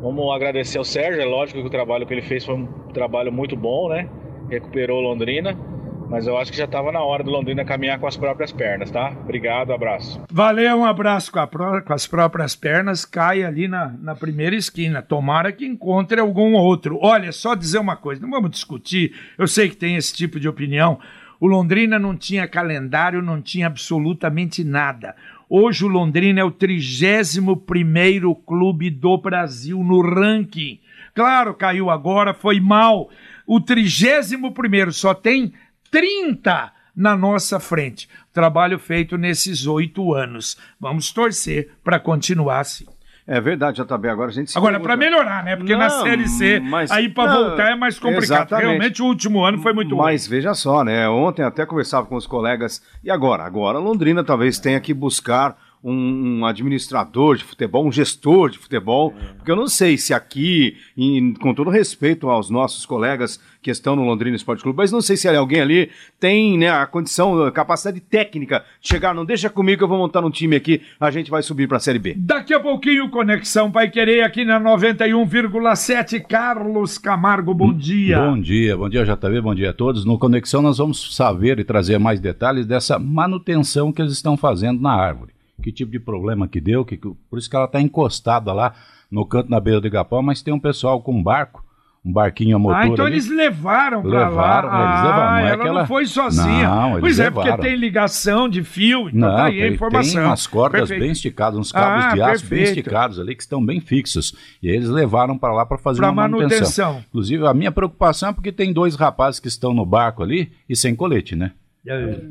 vamos 0.00 0.32
agradecer 0.34 0.78
ao 0.78 0.84
Sérgio. 0.84 1.20
É 1.20 1.24
lógico 1.24 1.60
que 1.60 1.66
o 1.66 1.70
trabalho 1.70 2.06
que 2.06 2.14
ele 2.14 2.22
fez 2.22 2.44
foi 2.44 2.54
um 2.54 2.66
trabalho 2.92 3.32
muito 3.32 3.56
bom, 3.56 3.88
né? 3.88 4.08
Recuperou 4.48 5.00
Londrina, 5.00 5.58
mas 6.08 6.26
eu 6.26 6.36
acho 6.38 6.50
que 6.50 6.56
já 6.58 6.64
estava 6.64 6.92
na 6.92 7.00
hora 7.02 7.22
do 7.24 7.30
Londrina 7.30 7.64
caminhar 7.64 7.98
com 7.98 8.06
as 8.06 8.16
próprias 8.16 8.52
pernas, 8.52 8.90
tá? 8.90 9.10
Obrigado, 9.22 9.72
abraço. 9.72 10.20
Valeu, 10.30 10.78
um 10.78 10.84
abraço 10.84 11.32
com, 11.32 11.46
pró- 11.46 11.80
com 11.82 11.92
as 11.92 12.06
próprias 12.06 12.54
pernas, 12.54 13.04
cai 13.04 13.42
ali 13.42 13.66
na, 13.68 13.94
na 14.00 14.14
primeira 14.14 14.54
esquina. 14.54 15.02
Tomara 15.02 15.50
que 15.52 15.66
encontre 15.66 16.20
algum 16.20 16.52
outro. 16.54 16.98
Olha, 17.02 17.32
só 17.32 17.54
dizer 17.54 17.78
uma 17.78 17.96
coisa, 17.96 18.20
não 18.22 18.30
vamos 18.30 18.50
discutir, 18.50 19.14
eu 19.38 19.46
sei 19.48 19.68
que 19.68 19.76
tem 19.76 19.96
esse 19.96 20.14
tipo 20.14 20.38
de 20.38 20.48
opinião. 20.48 20.98
O 21.40 21.46
Londrina 21.46 21.98
não 21.98 22.16
tinha 22.16 22.46
calendário, 22.46 23.20
não 23.20 23.42
tinha 23.42 23.66
absolutamente 23.66 24.62
nada. 24.64 25.14
Hoje 25.48 25.84
o 25.84 25.88
Londrina 25.88 26.40
é 26.40 26.44
o 26.44 26.50
31 26.50 28.34
clube 28.46 28.88
do 28.90 29.18
Brasil 29.18 29.78
no 29.82 30.00
ranking. 30.00 30.78
Claro, 31.14 31.54
caiu 31.54 31.90
agora, 31.90 32.32
foi 32.34 32.58
mal. 32.60 33.08
O 33.46 33.60
31 33.60 34.90
só 34.90 35.12
tem 35.14 35.52
30 35.98 36.72
na 36.96 37.16
nossa 37.16 37.60
frente. 37.60 38.08
Trabalho 38.32 38.80
feito 38.80 39.16
nesses 39.16 39.64
oito 39.64 40.12
anos. 40.12 40.58
Vamos 40.80 41.12
torcer 41.12 41.70
para 41.84 42.00
continuar 42.00 42.58
assim. 42.60 42.84
É 43.26 43.40
verdade, 43.40 43.80
JB. 43.82 44.08
Agora 44.08 44.28
a 44.28 44.32
gente 44.34 44.50
se 44.50 44.58
Agora, 44.58 44.78
para 44.80 44.96
melhorar, 44.96 45.42
né? 45.44 45.56
Porque 45.56 45.74
na 45.76 45.88
Não, 45.88 46.02
Série 46.02 46.28
C, 46.28 46.60
mas- 46.60 46.90
aí 46.90 47.08
para 47.08 47.32
voltar 47.32 47.70
é 47.70 47.74
mais 47.76 47.98
complicado. 47.98 48.22
exatamente. 48.48 48.66
Realmente, 48.66 49.02
o 49.02 49.06
último 49.06 49.42
ano 49.44 49.62
foi 49.62 49.72
muito 49.72 49.96
Mas 49.96 50.26
veja 50.26 50.52
só, 50.52 50.82
né? 50.84 51.08
Ontem 51.08 51.42
até 51.42 51.64
conversava 51.64 52.06
com 52.06 52.16
os 52.16 52.26
colegas. 52.26 52.82
E 53.02 53.10
agora? 53.10 53.44
Agora 53.44 53.78
Londrina 53.78 54.22
talvez 54.24 54.58
tenha 54.58 54.78
que 54.80 54.92
buscar 54.92 55.56
um, 55.84 56.38
um 56.40 56.46
administrador 56.46 57.36
de 57.36 57.44
futebol, 57.44 57.86
um 57.86 57.92
gestor 57.92 58.48
de 58.50 58.58
futebol. 58.58 59.12
Porque 59.36 59.50
eu 59.50 59.56
não 59.56 59.66
sei 59.68 59.98
se 59.98 60.14
aqui, 60.14 60.76
em- 60.96 61.34
com 61.34 61.52
todo 61.52 61.68
respeito 61.70 62.30
aos 62.30 62.48
nossos 62.48 62.86
colegas 62.86 63.38
que 63.62 63.70
estão 63.70 63.94
no 63.96 64.04
Londrina 64.04 64.36
Esporte 64.36 64.62
Clube, 64.62 64.76
mas 64.76 64.90
não 64.92 65.00
sei 65.00 65.16
se 65.16 65.26
alguém 65.28 65.60
ali 65.60 65.90
tem 66.20 66.58
né, 66.58 66.70
a 66.70 66.86
condição, 66.86 67.42
a 67.44 67.50
capacidade 67.52 67.98
técnica 68.00 68.64
de 68.80 68.88
chegar, 68.88 69.14
não 69.14 69.24
deixa 69.24 69.48
comigo 69.48 69.78
que 69.78 69.84
eu 69.84 69.88
vou 69.88 69.96
montar 69.98 70.24
um 70.24 70.30
time 70.30 70.56
aqui, 70.56 70.82
a 71.00 71.10
gente 71.10 71.30
vai 71.30 71.42
subir 71.42 71.66
para 71.66 71.78
a 71.78 71.80
Série 71.80 71.98
B. 71.98 72.14
Daqui 72.16 72.52
a 72.54 72.60
pouquinho, 72.60 73.10
Conexão 73.10 73.70
Pai 73.70 73.90
Querer 73.90 74.22
aqui 74.22 74.44
na 74.44 74.58
91,7. 74.60 76.20
Carlos 76.26 76.98
Camargo, 76.98 77.52
bom 77.54 77.72
dia. 77.72 78.18
Bom 78.18 78.40
dia, 78.40 78.76
bom 78.76 78.88
dia 78.88 79.04
JB, 79.04 79.40
bom 79.40 79.54
dia 79.54 79.70
a 79.70 79.74
todos. 79.74 80.04
No 80.04 80.18
Conexão 80.18 80.62
nós 80.62 80.78
vamos 80.78 81.14
saber 81.14 81.58
e 81.58 81.64
trazer 81.64 81.98
mais 81.98 82.20
detalhes 82.20 82.66
dessa 82.66 82.98
manutenção 82.98 83.92
que 83.92 84.00
eles 84.02 84.12
estão 84.12 84.36
fazendo 84.36 84.80
na 84.80 84.92
árvore. 84.92 85.33
Que 85.62 85.72
tipo 85.72 85.90
de 85.92 86.00
problema 86.00 86.46
que 86.48 86.60
deu, 86.60 86.84
que, 86.84 86.96
por 86.96 87.38
isso 87.38 87.48
que 87.48 87.56
ela 87.56 87.64
está 87.66 87.80
encostada 87.80 88.52
lá 88.52 88.74
no 89.10 89.24
canto 89.24 89.50
na 89.50 89.60
beira 89.60 89.80
do 89.80 89.86
Igapó, 89.86 90.20
mas 90.20 90.42
tem 90.42 90.52
um 90.52 90.58
pessoal 90.58 91.00
com 91.00 91.12
um 91.14 91.22
barco, 91.22 91.64
um 92.04 92.12
barquinho 92.12 92.56
a 92.56 92.58
motor 92.58 92.76
Ah, 92.76 92.86
então 92.88 93.04
ali. 93.06 93.14
eles 93.14 93.28
levaram 93.30 94.02
Levaram, 94.02 94.68
lá. 94.68 94.90
eles 94.90 95.02
levaram, 95.04 95.22
Ah, 95.22 95.30
não 95.30 95.38
é 95.38 95.48
ela 95.52 95.62
que 95.62 95.68
ela- 95.68 95.80
não 95.80 95.86
foi 95.86 96.04
sozinha. 96.06 96.68
Não, 96.68 96.88
eles 96.90 97.00
pois 97.00 97.18
é, 97.20 97.24
levaram. 97.24 97.50
porque 97.52 97.62
tem 97.68 97.76
ligação 97.76 98.48
de 98.48 98.62
fio, 98.64 99.08
então 99.08 99.20
Não, 99.20 99.36
tá 99.36 99.44
aí 99.44 99.58
a 99.58 99.64
tem, 99.66 99.74
informação. 99.74 100.12
tem 100.20 100.22
umas 100.24 100.46
cordas 100.46 100.80
Perfeito. 100.80 101.00
bem 101.00 101.10
esticadas, 101.12 101.58
uns 101.58 101.72
cabos 101.72 102.04
Ah, 102.04 102.14
de 102.14 102.20
aço 102.20 102.42
bem 102.46 102.58
perfeito. 102.58 102.78
esticados 102.80 103.18
ali 103.20 103.34
que 103.36 103.42
estão 103.42 103.64
bem 103.64 103.80
fixos. 103.80 104.34
E 104.62 104.68
eles 104.68 104.88
levaram 104.88 105.38
para 105.38 105.54
lá 105.54 105.64
para 105.64 105.78
fazer 105.78 106.00
Pra 106.00 106.10
uma 106.10 106.22
manutenção. 106.22 106.50
manutenção. 106.94 107.04
Inclusive, 107.08 107.46
a 107.46 107.54
minha 107.54 107.70
preocupação 107.72 108.30
é 108.30 108.32
porque 108.32 108.52
tem 108.52 108.72
dois 108.72 108.96
rapazes 108.96 109.40
que 109.40 109.48
estão 109.48 109.72
no 109.72 109.86
barco 109.86 110.22
ali 110.22 110.52
e 110.68 110.74
sem 110.76 110.94
colete, 110.96 111.34
né? 111.36 111.52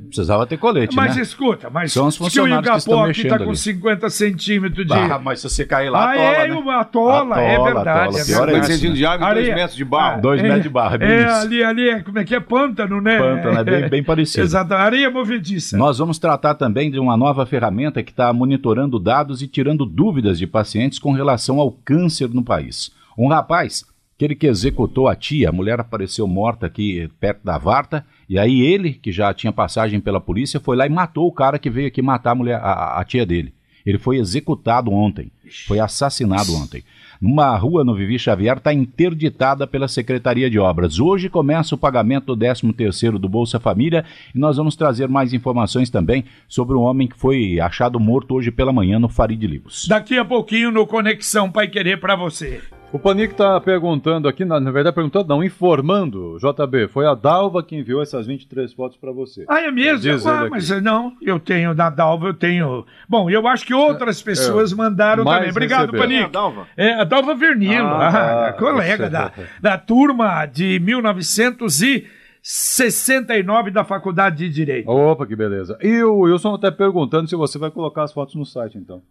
Precisava 0.07 0.47
ter 0.47 0.57
colete, 0.57 0.95
Mas 0.95 1.15
né? 1.15 1.21
escuta, 1.21 1.69
mas 1.69 1.93
São 1.93 2.07
os 2.07 2.17
que 2.17 2.23
o 2.23 2.25
funcionários 2.25 2.67
que 2.71 2.77
estão 2.77 2.93
Igapó 2.95 3.09
aqui 3.11 3.21
tá 3.21 3.35
mexendo 3.35 3.43
com 3.45 3.49
ali. 3.51 3.57
50 3.57 4.09
centímetros 4.09 4.87
de. 4.87 4.93
Ah, 4.93 5.19
mas 5.23 5.41
se 5.41 5.49
você 5.49 5.63
cair 5.63 5.91
lá, 5.91 6.05
ah, 6.05 6.11
atola, 6.11 6.23
é, 6.25 6.47
né? 6.47 6.55
uma 6.55 6.79
atola, 6.79 7.41
é 7.41 7.53
Atola, 7.53 7.73
verdade. 7.75 7.99
atola. 7.99 8.19
é 8.19 8.25
Pior 8.25 8.49
é 8.49 8.51
verdade. 8.51 8.73
isso, 8.73 8.87
né? 8.87 8.93
de 8.93 9.05
água 9.05 9.15
e 9.15 9.19
dois 9.33 9.37
Areia. 9.37 9.55
metros 9.55 9.75
de 9.77 9.85
barro. 9.85 10.21
Dois 10.23 10.39
é, 10.39 10.43
metros 10.43 10.63
de 10.63 10.69
barro, 10.69 10.95
é 10.95 10.97
bem 10.97 11.07
É, 11.07 11.21
isso. 11.27 11.35
ali, 11.35 11.63
ali, 11.63 11.89
é- 11.89 12.01
como 12.01 12.17
é 12.19 12.23
que 12.23 12.33
é? 12.35 12.39
Pântano, 12.39 12.99
né? 12.99 13.19
Pântano, 13.19 13.59
é 13.59 13.63
bem- 13.63 13.89
bem 13.89 14.03
parecido. 14.03 14.43
Exato, 14.43 14.73
areia 14.73 15.11
movediça. 15.11 15.77
Nós 15.77 15.99
vamos 15.99 16.17
tratar 16.17 16.55
também 16.55 16.89
de 16.89 16.97
uma 16.99 17.15
nova 17.15 17.45
ferramenta 17.45 18.01
que 18.01 18.09
está 18.11 18.33
monitorando 18.33 18.97
dados 18.97 19.43
e 19.43 19.47
tirando 19.47 19.85
dúvidas 19.85 20.39
de 20.39 20.47
pacientes 20.47 20.97
com 20.97 21.11
relação 21.11 21.59
ao 21.59 21.71
câncer 21.71 22.27
no 22.29 22.43
país. 22.43 22.91
Um 23.15 23.27
rapaz, 23.27 23.85
aquele 24.17 24.33
que 24.33 24.47
executou 24.47 25.07
a 25.07 25.15
tia, 25.15 25.49
a 25.49 25.51
mulher 25.51 25.79
apareceu 25.79 26.27
morta 26.27 26.65
aqui 26.65 27.07
perto 27.19 27.43
da 27.43 27.57
Varta, 27.59 28.03
e 28.29 28.39
aí 28.39 28.61
ele, 28.61 28.93
que 28.93 29.11
já 29.11 29.33
tinha 29.33 29.51
passagem 29.51 29.99
pela 29.99 30.19
polícia, 30.19 30.59
foi 30.59 30.75
lá 30.75 30.85
e 30.85 30.89
matou 30.89 31.27
o 31.27 31.31
cara 31.31 31.59
que 31.59 31.69
veio 31.69 31.87
aqui 31.87 32.01
matar 32.01 32.31
a, 32.31 32.35
mulher, 32.35 32.59
a, 32.61 32.99
a 32.99 33.03
tia 33.03 33.25
dele. 33.25 33.53
Ele 33.85 33.97
foi 33.97 34.17
executado 34.17 34.91
ontem, 34.91 35.29
foi 35.67 35.79
assassinado 35.79 36.55
ontem. 36.55 36.83
Numa 37.19 37.55
rua 37.55 37.83
no 37.83 37.95
Vivi 37.95 38.17
Xavier 38.19 38.57
está 38.57 38.73
interditada 38.73 39.67
pela 39.67 39.87
Secretaria 39.87 40.49
de 40.49 40.59
Obras. 40.59 40.99
Hoje 40.99 41.29
começa 41.29 41.75
o 41.75 41.77
pagamento 41.77 42.35
do 42.35 42.45
13º 42.45 43.17
do 43.17 43.29
Bolsa 43.29 43.59
Família 43.59 44.03
e 44.33 44.39
nós 44.39 44.57
vamos 44.57 44.75
trazer 44.75 45.07
mais 45.07 45.33
informações 45.33 45.89
também 45.89 46.25
sobre 46.47 46.75
um 46.75 46.81
homem 46.81 47.07
que 47.07 47.17
foi 47.17 47.59
achado 47.59 47.99
morto 47.99 48.35
hoje 48.35 48.51
pela 48.51 48.73
manhã 48.73 48.99
no 48.99 49.09
Farid 49.09 49.45
Livros. 49.45 49.85
Daqui 49.87 50.17
a 50.17 50.25
pouquinho 50.25 50.71
no 50.71 50.87
Conexão 50.87 51.51
Pai 51.51 51.67
Querer 51.67 51.99
pra 51.99 52.15
você. 52.15 52.61
O 52.93 52.99
Panic 52.99 53.33
está 53.33 53.59
perguntando 53.59 54.27
aqui, 54.27 54.45
na, 54.45 54.59
na 54.59 54.69
verdade 54.69 54.93
perguntando, 54.93 55.27
não, 55.27 55.43
informando, 55.43 56.37
JB, 56.37 56.87
foi 56.89 57.07
a 57.07 57.15
Dalva 57.15 57.63
que 57.63 57.75
enviou 57.75 58.03
essas 58.03 58.27
23 58.27 58.71
fotos 58.71 58.99
para 58.99 59.11
você. 59.11 59.45
Ah, 59.49 59.61
é 59.61 59.71
mesmo? 59.71 60.11
Ah, 60.29 60.47
mas 60.47 60.69
não, 60.79 61.11
eu 61.19 61.39
tenho 61.39 61.73
da 61.73 61.89
Dalva, 61.89 62.27
eu 62.27 62.35
tenho. 62.35 62.85
Bom, 63.09 63.31
eu 63.31 63.47
acho 63.47 63.65
que 63.65 63.73
outras 63.73 64.21
pessoas 64.21 64.71
mandaram 64.73 65.23
mais 65.23 65.37
também. 65.37 65.49
Obrigado, 65.49 65.91
receberam. 65.91 66.07
Panic. 66.07 66.21
É 66.21 66.25
a 66.25 66.27
Dalva? 66.27 66.67
É, 66.77 66.93
a 66.93 67.03
Dalva 67.03 67.33
Vernilo, 67.33 67.87
Ah, 67.87 68.09
ah, 68.09 68.49
ah, 68.49 68.53
colega 68.53 69.09
da, 69.09 69.31
da 69.59 69.75
turma 69.75 70.45
de 70.45 70.79
1969 70.79 73.71
da 73.71 73.83
Faculdade 73.83 74.37
de 74.37 74.49
Direito. 74.49 74.87
Opa, 74.87 75.25
que 75.25 75.35
beleza. 75.35 75.79
E 75.81 76.03
o 76.03 76.19
Wilson 76.19 76.53
está 76.53 76.71
perguntando 76.71 77.27
se 77.27 77.35
você 77.35 77.57
vai 77.57 77.71
colocar 77.71 78.03
as 78.03 78.13
fotos 78.13 78.35
no 78.35 78.45
site, 78.45 78.77
então. 78.77 79.01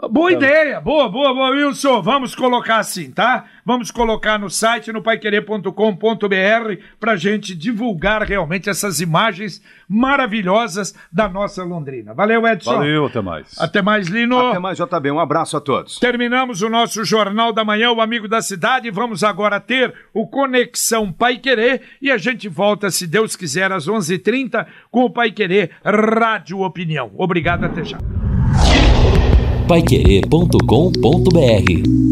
Boa 0.00 0.30
ideia, 0.30 0.80
boa, 0.80 1.08
boa, 1.08 1.34
boa, 1.34 1.50
Wilson. 1.50 2.00
Vamos 2.00 2.32
colocar 2.32 2.78
assim, 2.78 3.10
tá? 3.10 3.46
Vamos 3.66 3.90
colocar 3.90 4.38
no 4.38 4.48
site, 4.48 4.92
no 4.92 5.02
paiquerê.com.br, 5.02 6.82
pra 7.00 7.16
gente 7.16 7.52
divulgar 7.52 8.22
realmente 8.22 8.70
essas 8.70 9.00
imagens 9.00 9.60
maravilhosas 9.88 10.94
da 11.12 11.28
nossa 11.28 11.64
Londrina. 11.64 12.14
Valeu, 12.14 12.46
Edson. 12.46 12.76
Valeu, 12.76 13.06
até 13.06 13.20
mais. 13.20 13.58
Até 13.58 13.82
mais, 13.82 14.06
Lino. 14.06 14.38
Até 14.38 14.60
mais, 14.60 14.78
JB. 14.78 15.10
Um 15.10 15.18
abraço 15.18 15.56
a 15.56 15.60
todos. 15.60 15.98
Terminamos 15.98 16.62
o 16.62 16.68
nosso 16.68 17.04
Jornal 17.04 17.52
da 17.52 17.64
Manhã, 17.64 17.90
o 17.90 18.00
Amigo 18.00 18.28
da 18.28 18.40
Cidade. 18.40 18.92
Vamos 18.92 19.24
agora 19.24 19.58
ter 19.58 19.92
o 20.14 20.28
Conexão 20.28 21.12
Pai 21.12 21.38
Querer 21.38 21.82
e 22.00 22.08
a 22.12 22.16
gente 22.16 22.48
volta, 22.48 22.88
se 22.88 23.04
Deus 23.04 23.34
quiser, 23.34 23.72
às 23.72 23.88
11h30 23.88 24.64
com 24.92 25.02
o 25.02 25.10
Pai 25.10 25.32
Querer 25.32 25.72
Rádio 25.84 26.60
Opinião. 26.60 27.10
Obrigado, 27.16 27.64
até 27.64 27.82
já. 27.84 27.98
Paiquerê.com.br 29.68 32.07